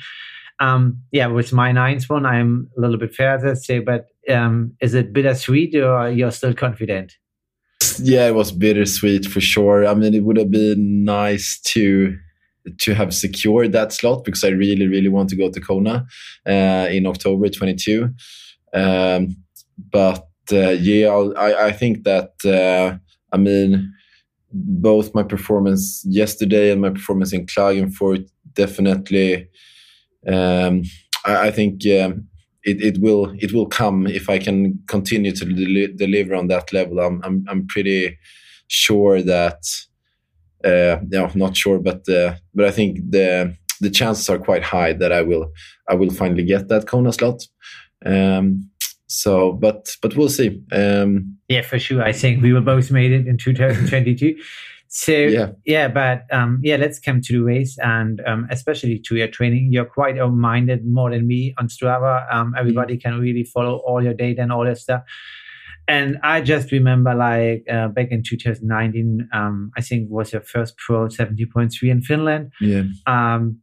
[0.61, 3.55] Um, yeah, with my ninth one, I'm a little bit further.
[3.57, 7.15] Say, but um, is it bittersweet, or are you're still confident?
[7.99, 9.87] Yeah, it was bittersweet for sure.
[9.87, 12.17] I mean, it would have been nice to
[12.79, 16.07] to have secured that slot because I really, really want to go to Kona
[16.47, 18.11] uh, in October 22.
[18.75, 19.37] Um,
[19.91, 22.99] but uh, yeah, I, I think that, uh,
[23.33, 23.93] I mean,
[24.53, 29.49] both my performance yesterday and my performance in Klagenfurt definitely,
[30.27, 30.83] um,
[31.25, 32.29] I, I, think um,
[32.65, 36.73] it, it will it will come if I can continue to del- deliver on that
[36.73, 37.01] level.
[37.01, 38.19] I'm, I'm, I'm pretty
[38.69, 39.63] sure that
[40.65, 44.93] uh, yeah, not sure, but uh, but I think the the chances are quite high
[44.93, 45.53] that I will
[45.89, 47.43] I will finally get that Kona slot.
[48.05, 48.71] Um,
[49.07, 50.63] so, but but we'll see.
[50.73, 52.03] Um, yeah, for sure.
[52.03, 54.37] I think we will both made it in 2022.
[54.93, 59.17] so yeah, yeah, but um, yeah, let's come to the race and um, especially to
[59.17, 59.69] your training.
[59.71, 62.31] You're quite open-minded more than me on Strava.
[62.33, 63.09] Um, everybody mm-hmm.
[63.09, 65.03] can really follow all your data and all that stuff
[65.91, 70.77] and I just remember like uh, back in 2019, um, I think was your first
[70.79, 72.53] pro 70.3 in Finland.
[72.61, 72.85] Yeah.
[73.07, 73.59] Um,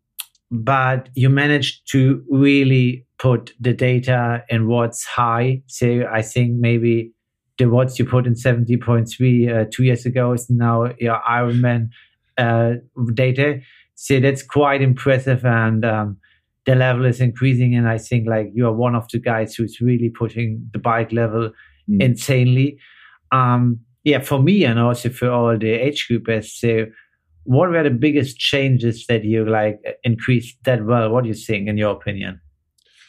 [0.52, 5.62] but you managed to really put the data in what's high.
[5.68, 7.14] So I think maybe
[7.58, 9.08] the watts you put in 70.3
[9.50, 11.90] uh, two years ago is now your Ironman
[12.38, 12.74] uh,
[13.14, 13.60] data.
[13.96, 15.44] So that's quite impressive.
[15.44, 16.18] And um,
[16.66, 17.76] the level is increasing.
[17.76, 21.12] And I think like you are one of the guys who's really pushing the bike
[21.12, 21.52] level
[21.90, 22.02] mm.
[22.02, 22.78] insanely.
[23.32, 26.46] Um, yeah, for me and also for all the age groupers.
[26.46, 26.86] So,
[27.44, 31.10] what were the biggest changes that you like increased that well?
[31.10, 32.42] What do you think, in your opinion?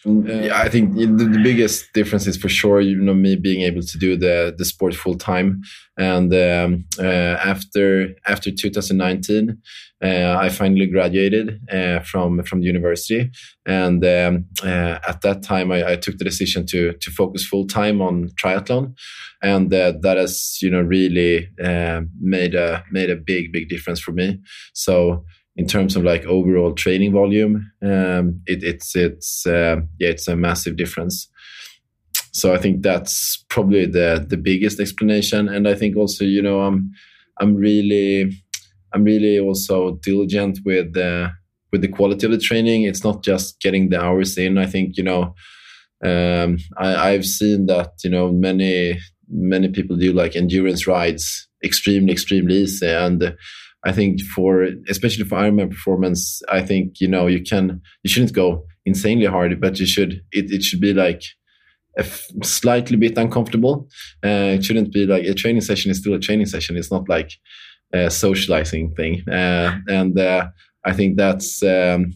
[0.08, 3.82] Yeah, I think the, the, biggest difference is for sure, you know, me being able
[3.82, 5.62] to do the the sport full time,
[5.98, 9.58] and um, uh, after after 2019,
[10.02, 13.30] uh, I finally graduated uh, from from the university,
[13.66, 17.66] and um, uh, at that time, I, I, took the decision to to focus full
[17.66, 18.94] time on triathlon,
[19.42, 24.00] and uh, that has you know really uh, made a made a big big difference
[24.00, 24.40] for me.
[24.72, 25.24] So
[25.58, 30.36] in terms of like overall training volume, um, it, it's it's uh, yeah, it's a
[30.36, 31.28] massive difference.
[32.32, 36.60] So I think that's probably the the biggest explanation, and I think also you know
[36.60, 36.92] I'm
[37.40, 38.30] I'm really
[38.94, 41.32] I'm really also diligent with the
[41.72, 42.84] with the quality of the training.
[42.84, 44.58] It's not just getting the hours in.
[44.58, 45.34] I think you know,
[46.04, 52.12] um, I, I've seen that you know many many people do like endurance rides extremely
[52.12, 53.34] extremely easy and
[53.88, 58.34] I think for especially for Ironman performance, I think you know you can you shouldn't
[58.34, 61.22] go insanely hard, but you should it, it should be like
[61.96, 63.88] a f- slightly bit uncomfortable.
[64.24, 66.76] Uh, it shouldn't be like a training session is still a training session.
[66.76, 67.30] It's not like
[67.94, 70.48] a socializing thing, uh, and uh,
[70.84, 72.12] I think that's um,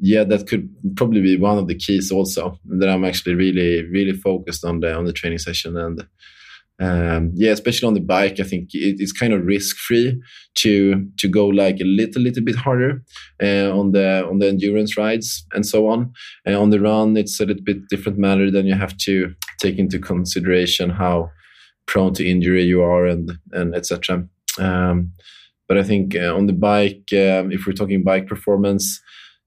[0.00, 4.12] yeah that could probably be one of the keys also that I'm actually really really
[4.12, 6.06] focused on the on the training session and
[6.80, 10.20] um, yeah, especially on the bike, I think it, it's kind of risk free
[10.56, 13.02] to to go like a little little bit harder
[13.42, 16.12] uh, on the on the endurance rides and so on.
[16.44, 18.50] And on the run, it's a little bit different matter.
[18.50, 21.30] Then you have to take into consideration how
[21.86, 24.28] prone to injury you are and and etc.
[24.58, 25.12] Um,
[25.66, 29.00] but I think uh, on the bike, um, if we're talking bike performance,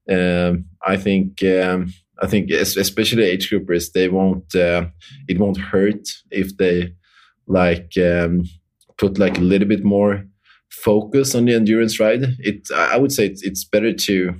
[0.10, 1.44] um, I think.
[1.44, 4.54] Um, I think especially age groupers, they won't.
[4.54, 4.86] Uh,
[5.28, 6.94] it won't hurt if they
[7.52, 8.44] like um,
[8.98, 10.24] put like a little bit more
[10.70, 12.24] focus on the endurance ride.
[12.40, 14.34] It I would say it's, it's better to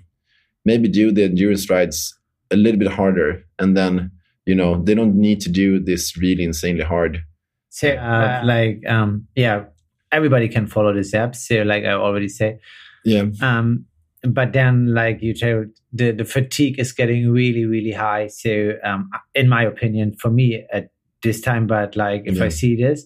[0.66, 2.18] maybe do the endurance rides
[2.52, 4.12] a little bit harder, and then
[4.46, 7.24] you know they don't need to do this really insanely hard.
[7.70, 9.66] So uh, like um yeah,
[10.12, 11.36] everybody can follow this app.
[11.36, 12.60] So like I already say,
[13.06, 13.26] yeah.
[13.42, 13.86] Um,
[14.24, 18.28] but then like you tell the the fatigue is getting really really high.
[18.28, 20.92] So um, in my opinion, for me at
[21.24, 22.46] this time, but like if yeah.
[22.46, 23.06] I see this,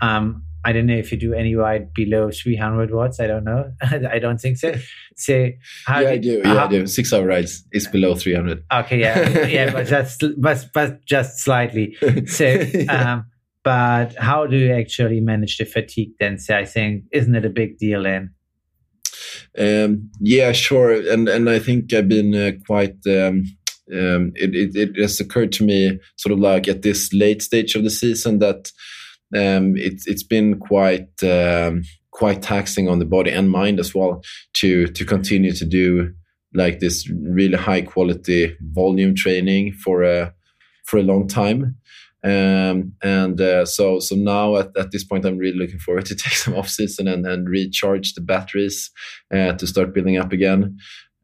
[0.00, 3.20] um, I don't know if you do any ride below 300 watts.
[3.20, 3.72] I don't know.
[3.82, 4.74] I don't think so.
[5.18, 5.48] So
[5.86, 6.42] how yeah, I do.
[6.44, 6.86] Yeah, I do.
[6.86, 8.62] Six hour rides is below 300.
[8.70, 11.96] Okay, yeah, yeah, but that's but but just slightly.
[12.26, 13.24] So, um,
[13.64, 16.38] but how do you actually manage the fatigue then?
[16.38, 18.34] So I think isn't it a big deal then?
[19.58, 22.98] Um, yeah, sure, and and I think I've been uh, quite.
[23.06, 23.44] Um,
[23.92, 27.74] um, it, it, it, has occurred to me sort of like at this late stage
[27.74, 28.72] of the season that
[29.34, 34.22] um, it, it's been quite um, quite taxing on the body and mind as well
[34.54, 36.12] to to continue to do
[36.54, 40.32] like this really high quality volume training for a
[40.84, 41.76] for a long time.
[42.24, 46.16] Um, and uh, so so now at, at this point I'm really looking forward to
[46.16, 48.90] take some off season and, and recharge the batteries
[49.32, 50.78] uh, to start building up again.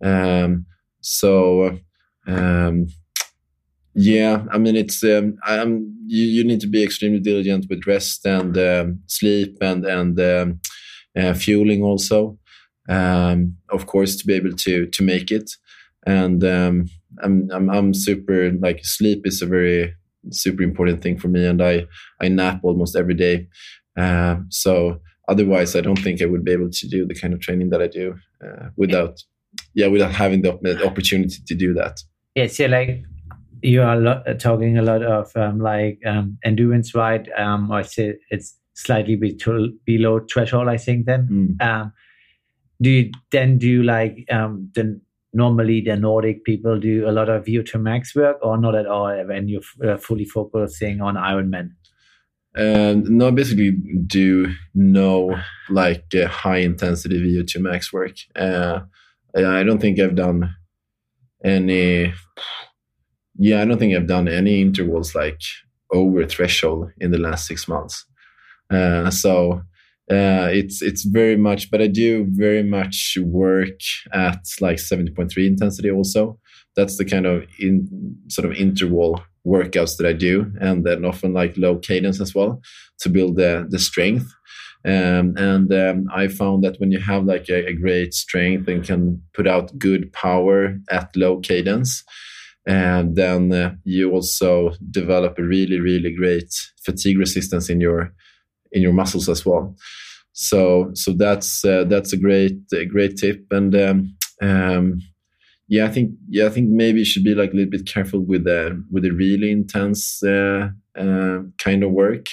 [0.04, 0.66] Um,
[1.00, 1.78] so
[2.26, 2.88] um,
[3.94, 8.24] yeah, I mean it's um, I'm you, you need to be extremely diligent with rest
[8.26, 10.60] and um, sleep and and um,
[11.16, 12.38] uh, fueling also,
[12.88, 15.50] um, of course, to be able to to make it.
[16.06, 16.86] And um,
[17.22, 19.94] I'm, I'm I'm super like sleep is a very
[20.30, 21.86] super important thing for me, and I
[22.20, 23.48] I nap almost every day.
[23.96, 27.40] Uh, so otherwise, I don't think I would be able to do the kind of
[27.40, 29.22] training that I do uh, without
[29.74, 32.00] yeah without having the opportunity to do that.
[32.34, 33.04] Yeah, so like
[33.62, 37.30] you are lo- uh, talking a lot of um, like um, endurance ride.
[37.36, 39.38] Um, I say it's slightly be-
[39.84, 40.68] below threshold.
[40.68, 41.56] I think then.
[41.60, 41.66] Mm.
[41.66, 41.92] Um,
[42.80, 45.00] do you then do like um, the
[45.32, 49.14] normally the Nordic people do a lot of VO2 max work or not at all
[49.26, 51.70] when you're uh, fully focusing on Ironman?
[52.54, 53.70] And no, basically
[54.06, 55.40] do no
[55.70, 58.16] like uh, high intensity VO2 max work.
[58.36, 58.80] Uh,
[59.34, 60.54] I don't think I've done
[61.44, 62.12] any
[63.38, 65.40] yeah i don't think i've done any intervals like
[65.92, 68.04] over threshold in the last six months.
[68.70, 69.62] Uh, so
[70.10, 73.78] uh, it's it's very much but i do very much work
[74.12, 76.38] at like 70.3 intensity also.
[76.74, 77.86] That's the kind of in
[78.28, 82.62] sort of interval workouts that i do and then often like low cadence as well
[83.00, 84.32] to build the the strength
[84.84, 88.84] um, and um, I found that when you have like a, a, great strength and
[88.84, 92.02] can put out good power at low cadence,
[92.66, 96.52] and then uh, you also develop a really really great
[96.84, 98.12] fatigue resistance in your
[98.72, 99.76] in your muscles as well.
[100.32, 103.74] So so that's uh, that's a great a great tip and.
[103.74, 105.00] Um, um
[105.68, 108.20] yeah, I think yeah, I think maybe you should be like a little bit careful
[108.20, 112.26] with the with the really intense uh, uh kind of work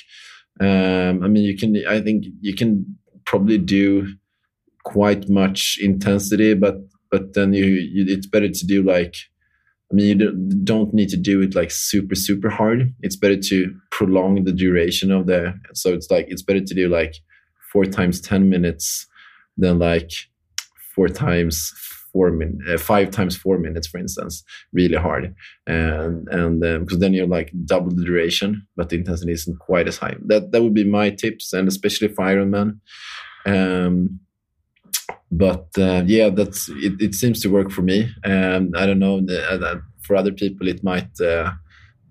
[0.60, 1.76] um, I mean, you can.
[1.88, 4.07] I think you can probably do
[4.84, 6.76] quite much intensity, but
[7.12, 9.16] but then you, you it's better to do like.
[9.91, 10.32] I mean, you
[10.64, 12.93] don't need to do it like super super hard.
[13.01, 15.53] It's better to prolong the duration of the.
[15.74, 17.16] So it's like it's better to do like
[17.72, 19.07] four times ten minutes
[19.57, 20.12] than like
[20.95, 21.74] four times
[22.12, 24.43] four min, uh, five times four minutes, for instance,
[24.74, 25.36] really hard,
[25.68, 29.88] and and because um, then you're like double the duration, but the intensity isn't quite
[29.88, 30.16] as high.
[30.26, 32.80] That that would be my tips, and especially for Ironman.
[33.45, 34.20] Um,
[35.32, 37.16] but uh, yeah, that's it, it.
[37.16, 38.10] seems to work for me.
[38.24, 41.51] And I don't know uh, for other people, it might uh,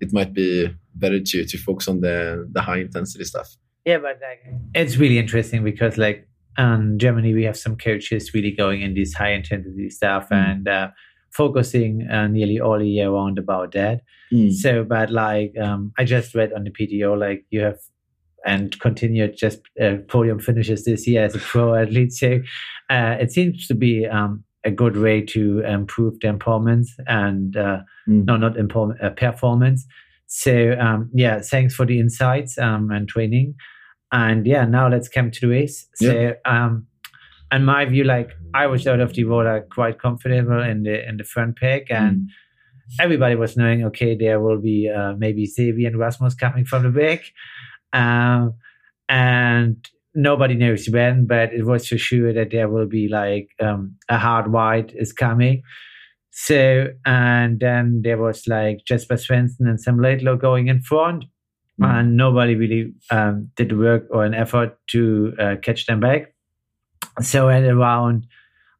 [0.01, 3.57] it might be better to to focus on the the high intensity stuff.
[3.84, 6.28] Yeah, but like it's really interesting because like
[6.59, 10.36] in Germany we have some coaches really going in this high intensity stuff mm.
[10.36, 10.88] and uh,
[11.30, 14.02] focusing uh, nearly all year round about that.
[14.32, 14.52] Mm.
[14.52, 17.78] So, but like um, I just read on the PTO, like you have
[18.46, 22.12] and continued just uh, podium finishes this year as a pro athlete.
[22.12, 22.40] So
[22.90, 27.78] uh, it seems to be um, a good way to improve the performance and uh,
[28.09, 28.24] mm.
[28.24, 29.86] no, not impo- uh, performance.
[30.26, 33.54] So um, yeah, thanks for the insights um, and training.
[34.11, 35.86] And yeah, now let's come to the race.
[35.94, 36.32] So yeah.
[36.44, 36.86] um,
[37.52, 41.16] in my view, like I was out of the water quite comfortable in the in
[41.16, 42.16] the front pack and.
[42.16, 42.26] Mm.
[42.98, 46.88] Everybody was knowing, okay, there will be uh, maybe Sebi and Rasmus coming from the
[46.88, 47.20] back,
[47.92, 48.54] um,
[49.11, 53.96] and nobody knows when, but it was for sure that there will be like um,
[54.09, 55.62] a hard white is coming.
[56.30, 61.24] So, and then there was like Jesper Svenningsson and Sam Laidlow going in front.
[61.86, 66.34] And nobody really um, did the work or an effort to uh, catch them back.
[67.20, 68.26] So, at around,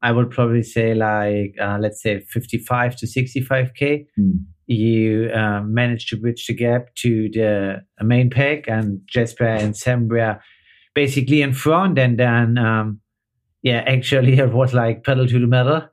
[0.03, 4.38] I would probably say like, uh, let's say 55 to 65K, mm
[4.68, 10.09] you uh, managed to bridge the gap to the main pack, and Jesper and Sam
[10.09, 10.38] were
[10.94, 11.99] basically in front.
[11.99, 13.01] And then, um,
[13.62, 15.88] yeah, actually, it was like pedal to the metal,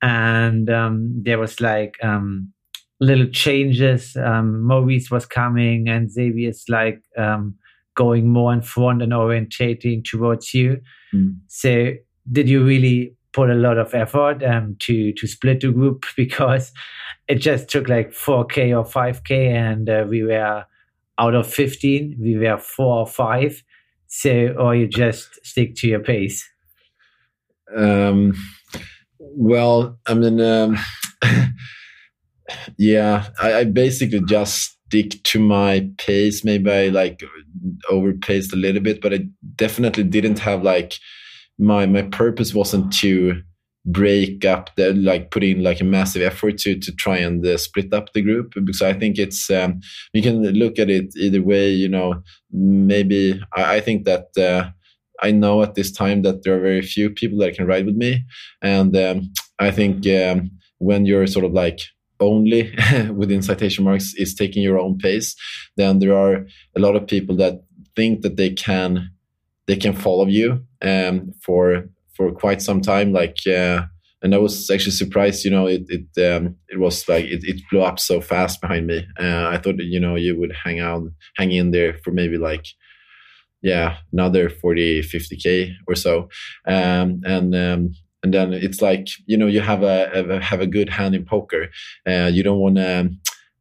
[0.00, 2.52] and um, there was like um,
[3.00, 4.16] little changes.
[4.16, 7.54] Um, Maurice was coming, and Xavier's like um,
[7.94, 10.80] going more in front and orientating towards you.
[11.14, 11.38] Mm.
[11.46, 11.92] So,
[12.30, 16.72] did you really put a lot of effort um, to to split the group because
[17.28, 20.64] it just took like 4k or 5k and uh, we were
[21.18, 23.62] out of 15 we were four or five
[24.06, 26.48] so or you just stick to your pace
[27.76, 28.32] um,
[29.20, 30.78] well i mean um,
[32.76, 37.22] yeah I, I, basically just stick to my pace maybe i like
[37.90, 39.20] overpaced a little bit but i
[39.56, 40.94] definitely didn't have like
[41.58, 43.42] my my purpose wasn't to
[43.88, 47.56] break up the like put in like a massive effort to to try and uh,
[47.56, 49.80] split up the group because I think it's um,
[50.12, 51.70] you can look at it either way.
[51.70, 52.22] You know,
[52.52, 54.26] maybe I, I think that.
[54.36, 54.70] Uh,
[55.20, 57.96] I know at this time that there are very few people that can ride with
[57.96, 58.24] me,
[58.62, 61.80] and um, I think um, when you're sort of like
[62.20, 62.74] only
[63.14, 65.34] within citation marks is taking your own pace,
[65.76, 66.46] then there are
[66.76, 67.62] a lot of people that
[67.96, 69.10] think that they can
[69.66, 73.12] they can follow you um, for for quite some time.
[73.12, 73.82] Like, uh,
[74.22, 75.44] and I was actually surprised.
[75.44, 78.86] You know, it it um, it was like it, it blew up so fast behind
[78.86, 79.06] me.
[79.20, 81.02] Uh, I thought you know you would hang out,
[81.36, 82.66] hang in there for maybe like
[83.60, 86.28] yeah another 40 50k or so
[86.66, 87.90] um, and um,
[88.28, 91.24] and then it's like you know you have a, a have a good hand in
[91.24, 91.70] poker.
[92.06, 93.10] Uh, you don't want to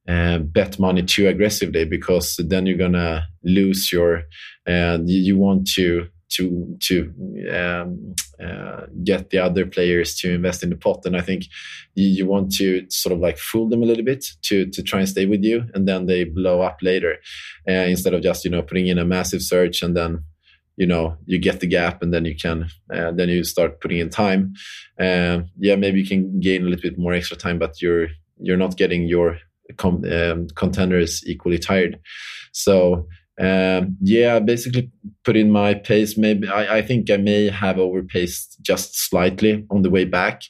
[0.10, 4.24] uh, bet money too aggressively because then you're gonna lose your
[4.66, 7.14] and you, you want to to to
[7.50, 8.14] um,
[8.44, 11.06] uh, get the other players to invest in the pot.
[11.06, 11.46] And i think
[11.96, 15.00] you, you, want to sort of like fool them a little bit to to try
[15.00, 17.14] and stay with you and then they blow up later
[17.70, 20.24] uh, instead of just you know putting in a massive search and then
[20.78, 24.00] you know you get the gap and then you can uh, then you start putting
[24.00, 24.54] in time
[25.00, 28.08] uh, yeah maybe you can gain a little bit more extra time but you're
[28.40, 29.38] you're not getting your
[29.78, 32.00] com- um, contenders equally tired
[32.52, 33.08] so
[33.40, 34.92] um, yeah, basically
[35.24, 36.18] put in my pace.
[36.18, 40.42] Maybe I, I, think I may have overpaced just slightly on the way back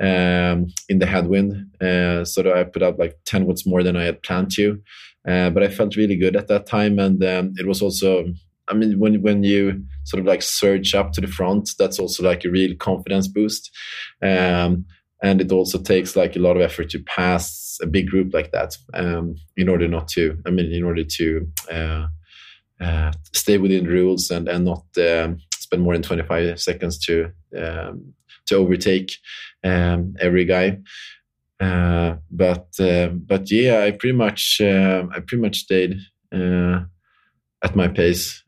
[0.00, 1.66] um, in the headwind.
[1.80, 4.80] Uh, so that I put out like 10 watts more than I had planned to.
[5.26, 6.98] Uh, but I felt really good at that time.
[7.00, 8.26] And um, it was also,
[8.68, 12.22] I mean, when, when you sort of like surge up to the front, that's also
[12.22, 13.70] like a real confidence boost.
[14.22, 14.84] Um,
[15.22, 18.52] and it also takes like a lot of effort to pass a big group like
[18.52, 22.06] that um, in order not to, I mean, in order to, uh,
[22.80, 27.30] uh, stay within the rules and and not um, spend more than 25 seconds to
[27.56, 28.14] um,
[28.46, 29.12] to overtake
[29.64, 30.78] um, every guy.
[31.60, 35.98] Uh, but uh, but yeah, I pretty much uh, I pretty much stayed
[36.32, 36.80] uh,
[37.62, 38.42] at my pace.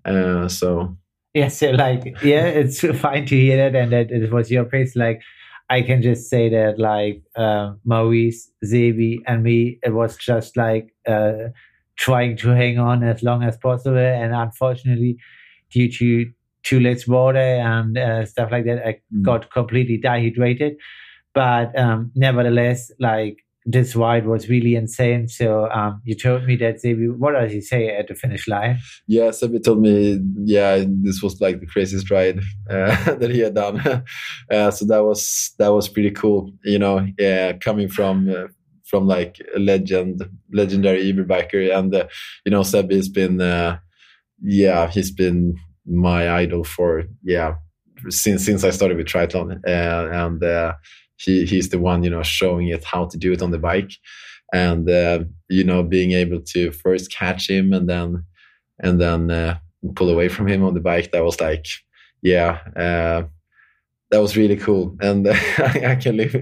[0.49, 0.97] so
[1.35, 4.97] yeah, so like yeah, it's fine to hear that and that it was your pace.
[4.97, 5.21] Like
[5.69, 7.23] I can just say that like
[7.85, 10.93] Maurice, Sebi, and me, it was just like
[12.01, 13.99] trying to hang on as long as possible.
[13.99, 15.19] And unfortunately,
[15.71, 16.33] due to
[16.63, 19.23] too less water and uh, stuff like that, I mm.
[19.23, 20.77] got completely dehydrated.
[21.35, 25.29] But um, nevertheless, like this ride was really insane.
[25.29, 28.79] So um, you told me that they, what does he say at the finish line?
[29.07, 32.41] Yeah, Sebi told me, yeah, this was like the craziest ride
[32.71, 33.81] uh, that he had done.
[34.51, 36.53] uh, so that was that was pretty cool.
[36.65, 38.49] You know, yeah, coming from uh,
[38.85, 42.07] from like a legend, legendary Uber biker, and uh,
[42.45, 43.79] you know, Sebi has been, uh,
[44.43, 45.57] yeah, he's been
[45.87, 47.55] my idol for yeah
[48.09, 50.43] since since I started with triathlon, uh, and
[51.21, 53.93] he he's the one you know showing it how to do it on the bike.
[54.53, 58.25] And uh, you know being able to first catch him and then
[58.81, 59.59] and then uh,
[59.95, 61.67] pull away from him on the bike that was like
[62.23, 63.23] yeah uh,
[64.11, 64.97] that was really cool.
[65.01, 66.35] And I, can live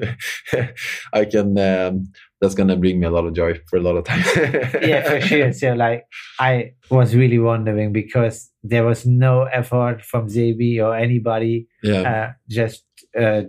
[1.13, 2.11] i can um,
[2.41, 4.23] that's gonna bring me a lot of joy for a lot of time.
[4.83, 5.53] Yeah for sure.
[5.53, 6.05] So like
[6.41, 12.01] i was really wondering because there was no effort from Sebi or anybody yeah.
[12.01, 12.85] uh, just
[13.19, 13.43] uh,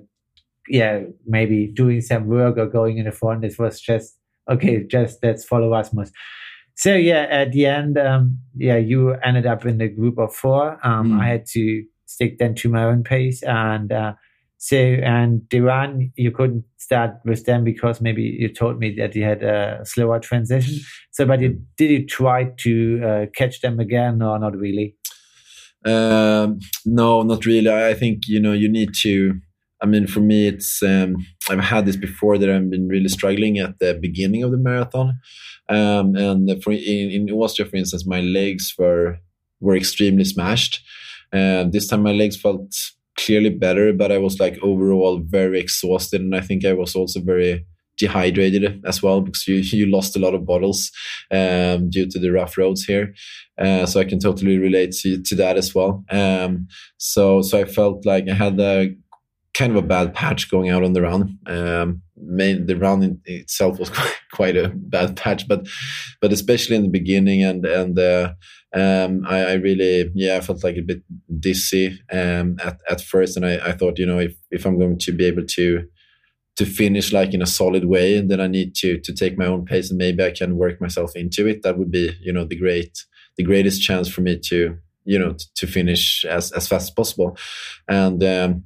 [0.70, 3.44] yeah, maybe doing some work or going in the front.
[3.44, 4.18] It was just
[4.50, 6.12] okay, just let's follow Rasmus.
[6.76, 10.80] So yeah, at the end, um, yeah, you ended up in the group of four.
[10.86, 11.22] Um, mm.
[11.22, 14.14] I had to stick then to my own pace, and uh,
[14.58, 19.24] so and Duran, you couldn't start with them because maybe you told me that you
[19.24, 20.80] had a slower transition.
[21.12, 24.96] So, but you, did you try to uh, catch them again or not really?
[25.86, 27.70] Um, no, not really.
[27.70, 29.34] I think you know you need to
[29.82, 31.16] I mean, for me, it's um,
[31.50, 35.20] I've had this before that I've been really struggling at the beginning of the marathon,
[35.70, 39.20] um, and for in, in Austria, for instance, my legs were
[39.60, 40.84] were extremely smashed.
[41.32, 42.74] Uh, this time, my legs felt
[43.18, 47.22] clearly better, but I was like overall very exhausted, and I think I was also
[47.22, 47.66] very
[48.00, 50.92] dehydrated as well because you you lost a lot of bottles
[51.32, 53.14] um, due to the rough roads here.
[53.58, 56.04] Uh, so I can totally relate to, to that as well.
[56.10, 56.68] Um,
[56.98, 58.96] so so I felt like I had a
[59.54, 61.38] kind of a bad patch going out on the run.
[61.46, 65.68] Um, main, the run in itself was quite, quite a bad patch, but
[66.22, 68.34] but especially in the beginning and and uh,
[68.76, 71.02] um, I, I, really yeah I felt like a bit
[71.40, 75.00] dizzy um, at at first, and I, I thought you know if if I'm going
[75.00, 75.86] to be able to
[76.58, 79.46] to finish like in a solid way, and then I need to to take my
[79.46, 81.64] own pace, and maybe I can work myself into it.
[81.64, 83.06] That would be you know the great
[83.38, 86.92] the greatest chance for me to you know to, to finish as as fast as
[86.92, 87.38] possible,
[87.88, 88.24] and.
[88.24, 88.64] Um,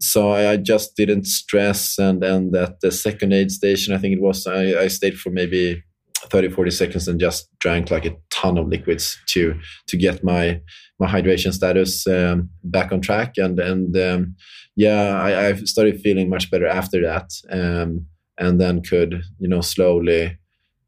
[0.00, 4.22] so I just didn't stress and and at the second aid station I think it
[4.22, 5.82] was I, I stayed for maybe
[6.30, 10.60] 30 40 seconds and just drank like a ton of liquids to to get my
[10.98, 13.34] my hydration status um, back on track.
[13.36, 14.36] And and um,
[14.76, 18.06] yeah I, I started feeling much better after that um,
[18.38, 20.36] and then could you know slowly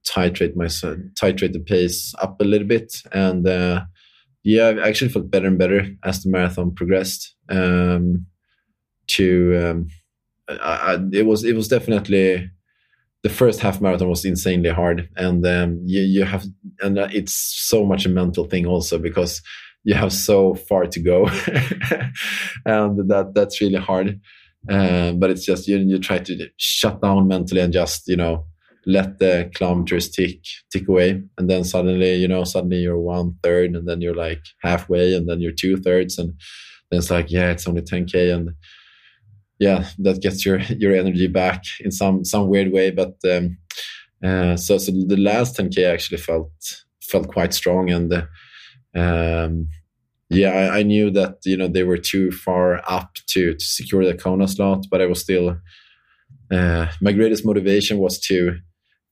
[0.06, 2.92] titrate my titrate the pace up a little bit.
[3.12, 3.82] And uh,
[4.44, 7.34] yeah I actually felt better and better as the marathon progressed.
[7.48, 8.26] Um,
[9.08, 9.88] to um,
[10.48, 12.50] I, I, it was it was definitely
[13.22, 15.08] the first half marathon was insanely hard.
[15.16, 16.44] And um, you, you have
[16.80, 19.42] and it's so much a mental thing also because
[19.84, 21.28] you have so far to go.
[22.64, 24.20] And that that's really hard.
[24.68, 28.44] Uh, but it's just you, you try to shut down mentally and just you know
[28.86, 30.40] let the kilometers tick
[30.70, 31.22] tick away.
[31.36, 35.28] And then suddenly you know suddenly you're one third and then you're like halfway and
[35.28, 36.18] then you're two thirds.
[36.18, 36.34] And
[36.90, 38.50] then it's like yeah it's only 10k and
[39.58, 42.90] yeah, that gets your your energy back in some some weird way.
[42.90, 43.58] But um,
[44.24, 46.50] uh, so so the last 10k actually felt
[47.02, 48.12] felt quite strong, and
[48.94, 49.68] um,
[50.30, 54.04] yeah, I, I, knew that you know they were too far up to to secure
[54.04, 55.56] the Kona slot, but I was still
[56.50, 58.58] uh, my greatest motivation was to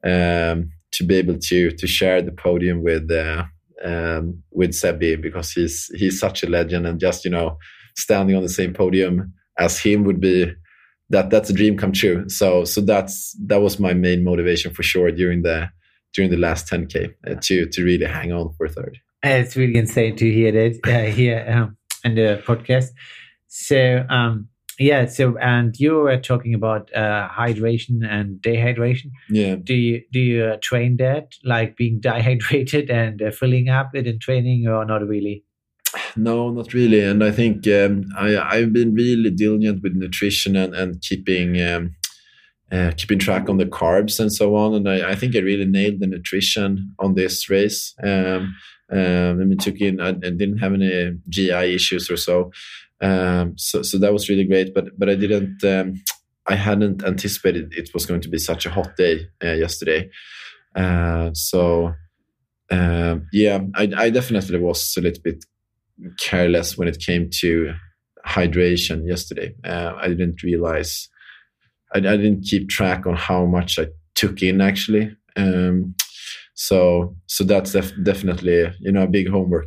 [0.04, 3.44] um, to be able to to share the podium with uh,
[3.84, 7.58] um, with Sebi because he's he's such a legend and just you know
[7.96, 10.52] standing on the same podium as him would be
[11.10, 12.28] that that's a dream come true.
[12.28, 15.70] So so that's that was my main motivation for sure during the
[16.14, 18.98] during the last 10k uh, to to really hang on for third.
[19.22, 22.90] It's really insane to hear that uh, here um, in the podcast.
[23.48, 24.48] So um,
[24.78, 29.10] yeah, so and you were talking about uh, hydration and dehydration.
[29.30, 29.56] Yeah.
[29.56, 34.06] Do you do you uh, train that like being dehydrated and uh, filling up it
[34.06, 35.44] in training or not really?
[36.16, 37.02] No, not really.
[37.02, 41.94] And I think um, I, I've been really diligent with nutrition and, and keeping um,
[42.72, 44.74] uh, keeping track on the carbs and so on.
[44.74, 47.94] And I, I, think I really nailed the nutrition on this race.
[48.02, 48.56] Um,
[48.90, 52.50] um, I mean, took in, I, I, didn't have any GI issues or so.
[53.00, 54.74] Um, so, so that was really great.
[54.74, 56.02] But, but I didn't, um,
[56.48, 60.10] I hadn't anticipated it was going to be such a hot day uh, yesterday.
[60.74, 61.94] Uh, so,
[62.70, 65.44] uh, yeah, I, I definitely was a little bit
[66.18, 67.74] careless when it came to
[68.26, 69.54] hydration yesterday.
[69.64, 71.08] Uh, I didn't realize,
[71.94, 75.16] I, I, didn't keep track on how much I took in actually.
[75.36, 75.94] Um,
[76.54, 79.66] so so that's def- definitely you know a big homework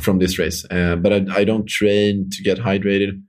[0.00, 0.64] from this race.
[0.70, 3.20] Uh, but I, I don't train to get hydrated.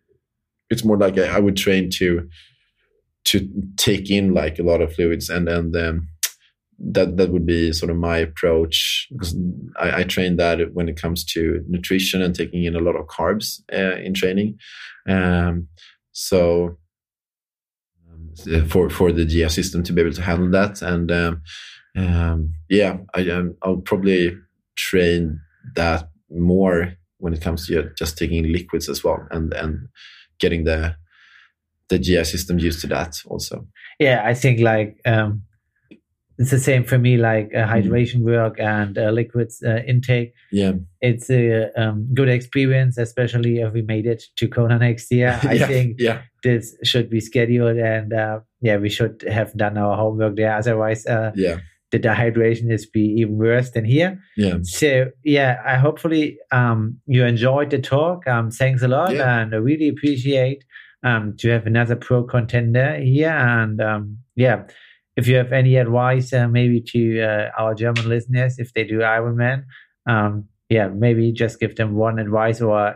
[0.70, 2.30] It's more like I, I would train to
[3.26, 6.07] to take in like a lot of fluids and and um,
[6.80, 9.36] that that would be sort of my approach because
[9.80, 13.07] I, I, train that when it comes to nutrition and taking in a lot of
[13.07, 14.57] carbs uh, in training.
[15.07, 15.67] Um,
[16.13, 16.77] so
[18.09, 21.41] um, for for the GI system to be able to handle that, and um,
[21.97, 24.38] um yeah, I, um, I'll probably
[24.75, 25.41] train
[25.75, 29.89] that more when it comes to just taking liquids as well, and and
[30.39, 30.95] getting the
[31.89, 33.67] the GI system used to that also.
[33.99, 35.43] Yeah, I think like um,
[36.39, 37.91] it's the same for me like uh, mm-hmm.
[37.91, 40.33] hydration work and uh, liquids uh, intake.
[40.53, 40.73] Yeah.
[41.01, 45.37] It's a um, good experience especially if we made it to kona next year.
[45.43, 46.21] I yeah, think yeah.
[46.41, 50.55] this should be scheduled and uh, yeah we should have done our homework there.
[50.55, 51.57] Otherwise uh, yeah.
[51.91, 54.17] the dehydration is be even worse than here.
[54.37, 54.59] Yeah.
[54.63, 58.25] So yeah i hopefully um, you enjoyed the talk.
[58.27, 59.41] Um, thanks a lot yeah.
[59.41, 60.63] and i really appreciate
[61.03, 64.63] um, to have another pro contender here and um, yeah
[65.20, 68.99] if you have any advice, uh, maybe to uh, our German listeners, if they do
[68.99, 69.65] Ironman,
[70.07, 72.95] um, yeah, maybe just give them one advice or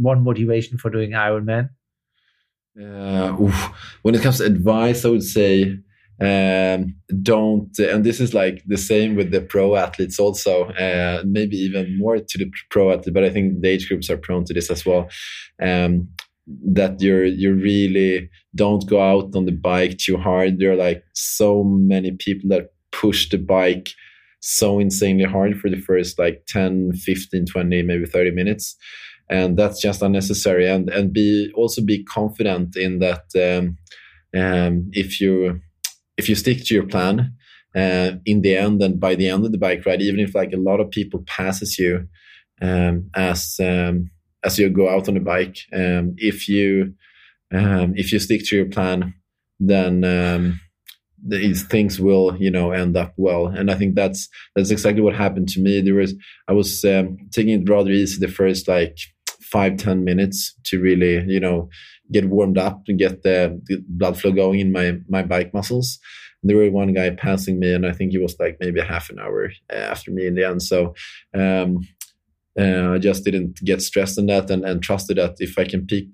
[0.00, 1.68] one motivation for doing Ironman.
[2.80, 3.32] Uh,
[4.02, 5.78] when it comes to advice, I would say
[6.20, 11.56] um, don't, and this is like the same with the pro athletes also, uh, maybe
[11.56, 14.54] even more to the pro athlete, but I think the age groups are prone to
[14.54, 15.10] this as well.
[15.60, 16.08] Um,
[16.72, 21.04] that you're you're really don't go out on the bike too hard there are like
[21.14, 23.90] so many people that push the bike
[24.40, 28.76] so insanely hard for the first like 10 15 20 maybe 30 minutes
[29.28, 33.76] and that's just unnecessary and and be also be confident in that um,
[34.38, 35.60] um, if you
[36.16, 37.32] if you stick to your plan
[37.76, 40.52] uh, in the end and by the end of the bike ride even if like
[40.52, 42.08] a lot of people passes you
[42.60, 44.10] um, as um,
[44.44, 45.58] as you go out on the bike.
[45.72, 46.94] Um, if you
[47.52, 49.14] um, if you stick to your plan,
[49.58, 50.60] then um,
[51.26, 53.46] these things will you know end up well.
[53.46, 55.80] And I think that's that's exactly what happened to me.
[55.80, 56.14] There was
[56.48, 58.96] I was um, taking it rather easy the first like
[59.40, 61.68] five ten minutes to really you know
[62.12, 65.98] get warmed up and get the, the blood flow going in my my bike muscles.
[66.42, 69.18] there were one guy passing me, and I think he was like maybe half an
[69.18, 70.62] hour uh, after me in the end.
[70.62, 70.94] So
[71.34, 71.80] um,
[72.60, 75.86] uh, I just didn't get stressed in that and, and trusted that if I can
[75.86, 76.08] peak,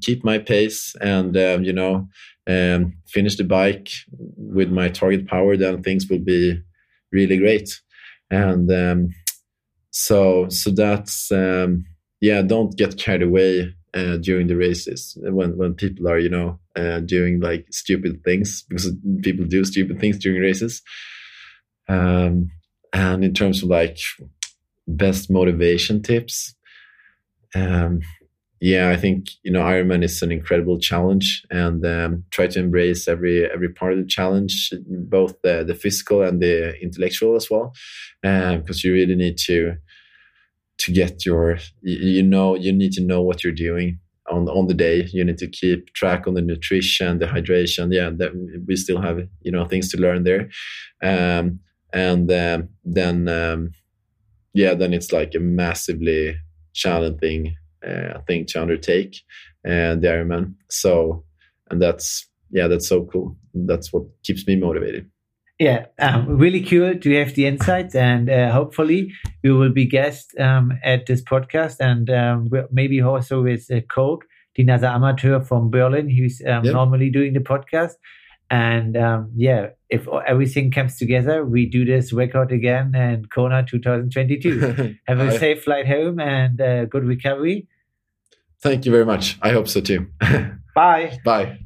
[0.00, 2.08] keep my pace and um, you know
[2.46, 3.90] um, finish the bike
[4.36, 6.60] with my target power, then things will be
[7.12, 7.80] really great.
[8.30, 9.08] And um,
[9.90, 11.30] so so that's
[12.20, 16.58] yeah, don't get carried away uh, during the races when when people are you know
[16.76, 18.90] uh, doing like stupid things because
[19.22, 20.82] people do stupid things during races.
[21.88, 22.50] Um,
[22.94, 23.98] and in terms of like
[24.86, 26.54] best motivation tips.
[27.54, 28.00] Um,
[28.60, 33.08] yeah i think you know ironman is an incredible challenge and um, try to embrace
[33.08, 37.74] every every part of the challenge both the, the physical and the intellectual as well
[38.22, 39.74] because um, you really need to
[40.78, 43.98] to get your you know you need to know what you're doing
[44.30, 45.08] on on the day.
[45.12, 47.92] You need to keep track on the nutrition the hydration.
[47.92, 48.32] Yeah that
[48.66, 50.50] we still have you know things to learn there.
[51.02, 51.60] Um,
[51.92, 53.72] and um, then um,
[54.54, 56.36] yeah, then it's like a massively
[56.74, 59.20] challenging uh, thing to undertake,
[59.64, 60.54] and uh, the Ironman.
[60.68, 61.24] So,
[61.70, 63.36] and that's yeah, that's so cool.
[63.54, 65.10] That's what keeps me motivated.
[65.58, 69.12] Yeah, um, really cool to have the insights, and uh, hopefully
[69.44, 74.24] we will be guests um, at this podcast, and um, maybe also with uh, Coke,
[74.56, 76.74] another amateur from Berlin, who's um, yep.
[76.74, 77.92] normally doing the podcast.
[78.52, 84.98] And um, yeah, if everything comes together, we do this record again and Kona 2022.
[85.08, 87.66] Have a safe flight home and uh, good recovery.
[88.60, 89.38] Thank you very much.
[89.40, 90.06] I hope so too.
[90.74, 91.18] Bye.
[91.24, 91.60] Bye.